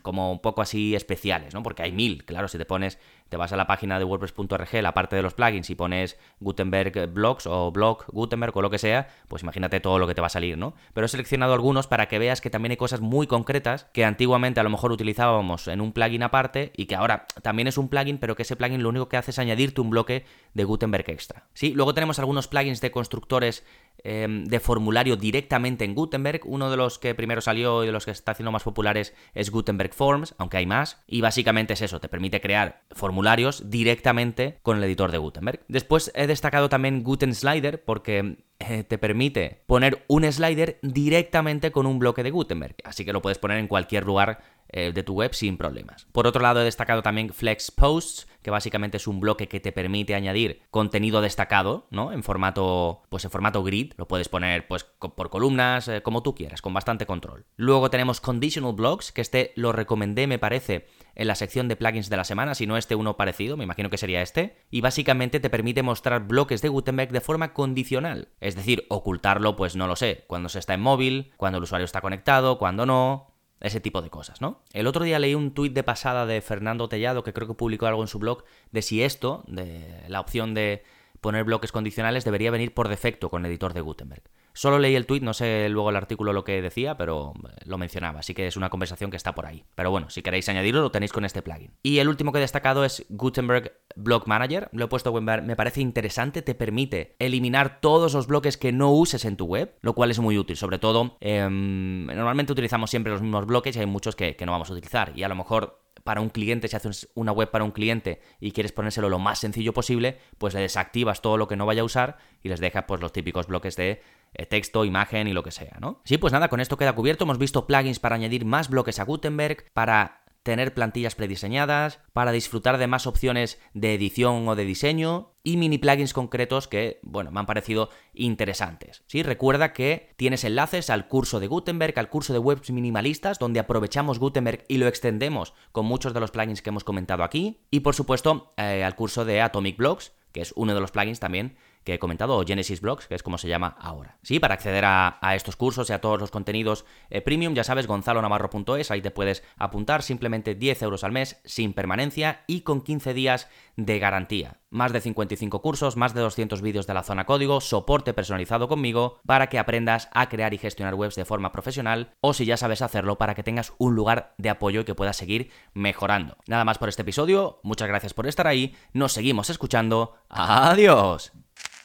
como 0.00 0.32
un 0.32 0.40
poco 0.40 0.62
así 0.62 0.94
especiales, 0.94 1.52
¿no? 1.52 1.62
Porque 1.62 1.82
hay 1.82 1.92
mil, 1.92 2.24
claro, 2.24 2.48
si 2.48 2.56
te 2.56 2.64
pones 2.64 2.98
te 3.28 3.36
vas 3.36 3.52
a 3.52 3.56
la 3.56 3.66
página 3.66 3.98
de 3.98 4.04
WordPress.org, 4.04 4.82
la 4.82 4.94
parte 4.94 5.16
de 5.16 5.22
los 5.22 5.34
plugins, 5.34 5.68
y 5.70 5.74
pones 5.74 6.18
Gutenberg 6.40 7.12
Blocks 7.12 7.46
o 7.46 7.70
Blog 7.70 8.04
Gutenberg 8.08 8.56
o 8.56 8.62
lo 8.62 8.70
que 8.70 8.78
sea, 8.78 9.08
pues 9.28 9.42
imagínate 9.42 9.80
todo 9.80 9.98
lo 9.98 10.06
que 10.06 10.14
te 10.14 10.20
va 10.20 10.28
a 10.28 10.30
salir, 10.30 10.56
¿no? 10.56 10.74
Pero 10.94 11.04
he 11.04 11.08
seleccionado 11.08 11.52
algunos 11.52 11.86
para 11.86 12.08
que 12.08 12.18
veas 12.18 12.40
que 12.40 12.50
también 12.50 12.70
hay 12.70 12.76
cosas 12.76 13.00
muy 13.00 13.26
concretas 13.26 13.84
que 13.92 14.04
antiguamente 14.04 14.60
a 14.60 14.62
lo 14.62 14.70
mejor 14.70 14.92
utilizábamos 14.92 15.68
en 15.68 15.80
un 15.80 15.92
plugin 15.92 16.22
aparte 16.22 16.72
y 16.76 16.86
que 16.86 16.94
ahora 16.94 17.26
también 17.42 17.68
es 17.68 17.76
un 17.76 17.88
plugin, 17.88 18.18
pero 18.18 18.34
que 18.34 18.42
ese 18.42 18.56
plugin 18.56 18.82
lo 18.82 18.88
único 18.88 19.08
que 19.08 19.16
hace 19.16 19.30
es 19.30 19.38
añadirte 19.38 19.80
un 19.80 19.90
bloque 19.90 20.24
de 20.54 20.64
Gutenberg 20.64 20.77
extra. 20.80 21.46
¿sí? 21.54 21.72
Luego 21.74 21.94
tenemos 21.94 22.18
algunos 22.18 22.48
plugins 22.48 22.80
de 22.80 22.90
constructores 22.90 23.64
em, 24.04 24.44
de 24.44 24.60
formulario 24.60 25.16
directamente 25.16 25.84
en 25.84 25.94
Gutenberg. 25.94 26.40
Uno 26.44 26.70
de 26.70 26.76
los 26.76 26.98
que 26.98 27.14
primero 27.14 27.40
salió 27.40 27.82
y 27.82 27.86
de 27.86 27.92
los 27.92 28.04
que 28.04 28.10
está 28.10 28.32
haciendo 28.32 28.52
más 28.52 28.62
populares 28.62 29.14
es 29.34 29.50
Gutenberg 29.50 29.94
Forms, 29.94 30.34
aunque 30.38 30.58
hay 30.58 30.66
más. 30.66 31.02
Y 31.06 31.20
básicamente 31.20 31.74
es 31.74 31.82
eso, 31.82 32.00
te 32.00 32.08
permite 32.08 32.40
crear 32.40 32.82
formularios 32.90 33.70
directamente 33.70 34.58
con 34.62 34.78
el 34.78 34.84
editor 34.84 35.12
de 35.12 35.18
Gutenberg. 35.18 35.64
Después 35.68 36.10
he 36.14 36.26
destacado 36.26 36.68
también 36.68 37.02
Guten 37.02 37.34
Slider 37.34 37.84
porque 37.84 38.38
eh, 38.60 38.82
te 38.82 38.98
permite 38.98 39.62
poner 39.66 40.04
un 40.08 40.30
slider 40.30 40.80
directamente 40.82 41.70
con 41.70 41.86
un 41.86 42.00
bloque 42.00 42.24
de 42.24 42.32
Gutenberg. 42.32 42.74
Así 42.82 43.04
que 43.04 43.12
lo 43.12 43.22
puedes 43.22 43.38
poner 43.38 43.58
en 43.58 43.68
cualquier 43.68 44.04
lugar 44.04 44.40
de 44.70 45.02
tu 45.02 45.14
web 45.14 45.34
sin 45.34 45.56
problemas. 45.56 46.06
Por 46.12 46.26
otro 46.26 46.42
lado, 46.42 46.60
he 46.60 46.64
destacado 46.64 47.02
también 47.02 47.32
Flex 47.32 47.70
Posts, 47.70 48.28
que 48.42 48.50
básicamente 48.50 48.96
es 48.96 49.06
un 49.06 49.20
bloque 49.20 49.48
que 49.48 49.60
te 49.60 49.72
permite 49.72 50.14
añadir 50.14 50.62
contenido 50.70 51.20
destacado, 51.20 51.86
¿no? 51.90 52.12
En 52.12 52.22
formato, 52.22 53.02
pues 53.08 53.24
en 53.24 53.30
formato 53.30 53.62
grid. 53.62 53.92
Lo 53.96 54.08
puedes 54.08 54.28
poner, 54.28 54.66
pues, 54.68 54.84
por 54.84 55.30
columnas, 55.30 55.88
eh, 55.88 56.02
como 56.02 56.22
tú 56.22 56.34
quieras, 56.34 56.62
con 56.62 56.72
bastante 56.72 57.06
control. 57.06 57.46
Luego 57.56 57.90
tenemos 57.90 58.20
Conditional 58.20 58.72
Blocks, 58.72 59.12
que 59.12 59.20
este 59.20 59.52
lo 59.56 59.72
recomendé, 59.72 60.26
me 60.26 60.38
parece, 60.38 60.86
en 61.14 61.26
la 61.26 61.34
sección 61.34 61.68
de 61.68 61.76
plugins 61.76 62.10
de 62.10 62.16
la 62.16 62.24
semana, 62.24 62.54
si 62.54 62.66
no 62.66 62.76
este 62.76 62.94
uno 62.94 63.16
parecido, 63.16 63.56
me 63.56 63.64
imagino 63.64 63.90
que 63.90 63.98
sería 63.98 64.22
este. 64.22 64.56
Y 64.70 64.80
básicamente 64.80 65.40
te 65.40 65.50
permite 65.50 65.82
mostrar 65.82 66.26
bloques 66.26 66.62
de 66.62 66.68
Gutenberg 66.68 67.10
de 67.10 67.20
forma 67.20 67.52
condicional. 67.52 68.28
Es 68.40 68.54
decir, 68.54 68.86
ocultarlo, 68.88 69.56
pues 69.56 69.76
no 69.76 69.86
lo 69.86 69.96
sé, 69.96 70.24
cuando 70.26 70.48
se 70.48 70.58
está 70.58 70.74
en 70.74 70.80
móvil, 70.80 71.32
cuando 71.36 71.58
el 71.58 71.64
usuario 71.64 71.84
está 71.84 72.00
conectado, 72.00 72.58
cuando 72.58 72.86
no, 72.86 73.27
ese 73.60 73.80
tipo 73.80 74.02
de 74.02 74.10
cosas, 74.10 74.40
¿no? 74.40 74.60
El 74.72 74.86
otro 74.86 75.04
día 75.04 75.18
leí 75.18 75.34
un 75.34 75.52
tuit 75.52 75.72
de 75.72 75.82
pasada 75.82 76.26
de 76.26 76.40
Fernando 76.40 76.88
Tellado, 76.88 77.24
que 77.24 77.32
creo 77.32 77.48
que 77.48 77.54
publicó 77.54 77.86
algo 77.86 78.02
en 78.02 78.08
su 78.08 78.18
blog, 78.18 78.44
de 78.70 78.82
si 78.82 79.02
esto, 79.02 79.44
de 79.46 80.04
la 80.08 80.20
opción 80.20 80.54
de 80.54 80.84
poner 81.20 81.44
bloques 81.44 81.72
condicionales, 81.72 82.24
debería 82.24 82.50
venir 82.50 82.72
por 82.74 82.88
defecto 82.88 83.30
con 83.30 83.44
el 83.44 83.50
editor 83.50 83.74
de 83.74 83.80
Gutenberg. 83.80 84.22
Solo 84.58 84.80
leí 84.80 84.96
el 84.96 85.06
tweet, 85.06 85.20
no 85.20 85.34
sé 85.34 85.68
luego 85.68 85.90
el 85.90 85.94
artículo 85.94 86.32
lo 86.32 86.42
que 86.42 86.60
decía, 86.60 86.96
pero 86.96 87.32
lo 87.64 87.78
mencionaba, 87.78 88.18
así 88.18 88.34
que 88.34 88.48
es 88.48 88.56
una 88.56 88.70
conversación 88.70 89.08
que 89.08 89.16
está 89.16 89.32
por 89.32 89.46
ahí. 89.46 89.62
Pero 89.76 89.92
bueno, 89.92 90.10
si 90.10 90.20
queréis 90.20 90.48
añadirlo, 90.48 90.80
lo 90.80 90.90
tenéis 90.90 91.12
con 91.12 91.24
este 91.24 91.42
plugin. 91.42 91.70
Y 91.80 91.98
el 91.98 92.08
último 92.08 92.32
que 92.32 92.38
he 92.38 92.40
destacado 92.40 92.84
es 92.84 93.06
Gutenberg 93.08 93.72
Block 93.94 94.26
Manager. 94.26 94.68
Lo 94.72 94.86
he 94.86 94.88
puesto 94.88 95.16
en 95.16 95.24
me 95.24 95.54
parece 95.54 95.80
interesante, 95.80 96.42
te 96.42 96.56
permite 96.56 97.14
eliminar 97.20 97.80
todos 97.80 98.14
los 98.14 98.26
bloques 98.26 98.56
que 98.56 98.72
no 98.72 98.90
uses 98.90 99.24
en 99.26 99.36
tu 99.36 99.44
web, 99.44 99.76
lo 99.80 99.94
cual 99.94 100.10
es 100.10 100.18
muy 100.18 100.36
útil. 100.36 100.56
Sobre 100.56 100.80
todo, 100.80 101.18
em, 101.20 102.06
normalmente 102.06 102.50
utilizamos 102.50 102.90
siempre 102.90 103.12
los 103.12 103.22
mismos 103.22 103.46
bloques 103.46 103.76
y 103.76 103.78
hay 103.78 103.86
muchos 103.86 104.16
que, 104.16 104.36
no 104.44 104.50
vamos 104.50 104.70
a 104.70 104.72
utilizar. 104.72 105.12
Y 105.14 105.22
a 105.22 105.28
lo 105.28 105.36
mejor 105.36 105.84
para 106.02 106.20
un 106.20 106.30
cliente, 106.30 106.66
si 106.66 106.74
haces 106.74 107.08
una 107.14 107.30
web 107.30 107.48
para 107.50 107.62
un 107.62 107.70
cliente 107.70 108.22
y 108.40 108.50
quieres 108.50 108.72
ponérselo 108.72 109.08
lo 109.08 109.20
más 109.20 109.38
sencillo 109.38 109.72
posible, 109.72 110.18
pues 110.38 110.54
le 110.54 110.60
desactivas 110.62 111.22
todo 111.22 111.36
lo 111.36 111.46
que 111.46 111.54
no 111.54 111.64
vaya 111.64 111.82
a 111.82 111.84
usar 111.84 112.18
y 112.42 112.48
les 112.48 112.58
dejas 112.58 112.84
pues 112.88 113.00
los 113.00 113.12
típicos 113.12 113.46
bloques 113.46 113.76
de 113.76 113.90
eh, 113.90 114.02
texto, 114.48 114.84
imagen 114.84 115.28
y 115.28 115.32
lo 115.32 115.42
que 115.42 115.50
sea, 115.50 115.76
¿no? 115.80 116.00
Sí, 116.04 116.18
pues 116.18 116.32
nada, 116.32 116.48
con 116.48 116.60
esto 116.60 116.76
queda 116.76 116.94
cubierto. 116.94 117.24
Hemos 117.24 117.38
visto 117.38 117.66
plugins 117.66 117.98
para 117.98 118.16
añadir 118.16 118.44
más 118.44 118.68
bloques 118.68 118.98
a 118.98 119.04
Gutenberg, 119.04 119.64
para 119.72 120.22
tener 120.48 120.72
plantillas 120.72 121.14
prediseñadas, 121.14 122.00
para 122.14 122.32
disfrutar 122.32 122.78
de 122.78 122.86
más 122.86 123.06
opciones 123.06 123.60
de 123.74 123.92
edición 123.92 124.48
o 124.48 124.56
de 124.56 124.64
diseño 124.64 125.34
y 125.42 125.58
mini 125.58 125.76
plugins 125.76 126.14
concretos 126.14 126.68
que, 126.68 127.00
bueno, 127.02 127.30
me 127.30 127.40
han 127.40 127.44
parecido 127.44 127.90
interesantes. 128.14 129.02
¿sí? 129.06 129.22
Recuerda 129.22 129.74
que 129.74 130.14
tienes 130.16 130.44
enlaces 130.44 130.88
al 130.88 131.06
curso 131.06 131.38
de 131.38 131.48
Gutenberg, 131.48 131.98
al 131.98 132.08
curso 132.08 132.32
de 132.32 132.38
webs 132.38 132.70
minimalistas, 132.70 133.38
donde 133.38 133.60
aprovechamos 133.60 134.18
Gutenberg 134.18 134.64
y 134.68 134.78
lo 134.78 134.86
extendemos 134.86 135.52
con 135.70 135.84
muchos 135.84 136.14
de 136.14 136.20
los 136.20 136.30
plugins 136.30 136.62
que 136.62 136.70
hemos 136.70 136.84
comentado 136.84 137.24
aquí, 137.24 137.60
y 137.70 137.80
por 137.80 137.94
supuesto 137.94 138.54
eh, 138.56 138.84
al 138.84 138.96
curso 138.96 139.26
de 139.26 139.42
Atomic 139.42 139.76
Blocks, 139.76 140.12
que 140.32 140.40
es 140.40 140.54
uno 140.56 140.74
de 140.74 140.80
los 140.80 140.92
plugins 140.92 141.20
también 141.20 141.58
que 141.88 141.94
he 141.94 141.98
comentado, 141.98 142.36
o 142.36 142.44
Genesis 142.44 142.82
Blogs, 142.82 143.06
que 143.06 143.14
es 143.14 143.22
como 143.22 143.38
se 143.38 143.48
llama 143.48 143.74
ahora. 143.80 144.18
Sí, 144.22 144.40
para 144.40 144.52
acceder 144.52 144.84
a, 144.84 145.18
estos 145.34 145.56
cursos 145.56 145.88
y 145.88 145.94
a 145.94 146.02
todos 146.02 146.20
los 146.20 146.30
contenidos 146.30 146.84
eh, 147.08 147.22
premium, 147.22 147.54
ya 147.54 147.64
sabes, 147.64 147.86
gonzalonavarro.es, 147.86 148.90
ahí 148.90 149.00
te 149.00 149.10
puedes 149.10 149.42
apuntar, 149.56 150.02
simplemente 150.02 150.54
10 150.54 150.82
euros 150.82 151.02
al 151.02 151.12
mes, 151.12 151.40
sin 151.46 151.72
permanencia 151.72 152.42
y 152.46 152.60
con 152.60 152.82
15 152.82 153.14
días 153.14 153.48
de 153.76 153.98
garantía. 153.98 154.58
Más 154.68 154.92
de 154.92 155.00
55 155.00 155.62
cursos, 155.62 155.96
más 155.96 156.12
de 156.12 156.20
200 156.20 156.60
vídeos 156.60 156.86
de 156.86 156.92
la 156.92 157.02
zona 157.02 157.24
código, 157.24 157.62
soporte 157.62 158.12
personalizado 158.12 158.68
conmigo 158.68 159.18
para 159.24 159.46
que 159.46 159.58
aprendas 159.58 160.10
a 160.12 160.28
crear 160.28 160.52
y 160.52 160.58
gestionar 160.58 160.94
webs 160.94 161.14
de 161.14 161.24
forma 161.24 161.52
profesional 161.52 162.10
o 162.20 162.34
si 162.34 162.44
ya 162.44 162.58
sabes 162.58 162.82
hacerlo 162.82 163.16
para 163.16 163.34
que 163.34 163.42
tengas 163.42 163.72
un 163.78 163.94
lugar 163.94 164.34
de 164.36 164.50
apoyo 164.50 164.82
y 164.82 164.84
que 164.84 164.94
puedas 164.94 165.16
seguir 165.16 165.50
mejorando. 165.72 166.36
Nada 166.46 166.66
más 166.66 166.76
por 166.76 166.90
este 166.90 167.00
episodio, 167.00 167.60
muchas 167.62 167.88
gracias 167.88 168.12
por 168.12 168.26
estar 168.26 168.46
ahí, 168.46 168.76
nos 168.92 169.12
seguimos 169.12 169.48
escuchando, 169.48 170.16
adiós. 170.28 171.32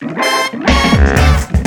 Thank 0.05 1.57
you. 1.57 1.62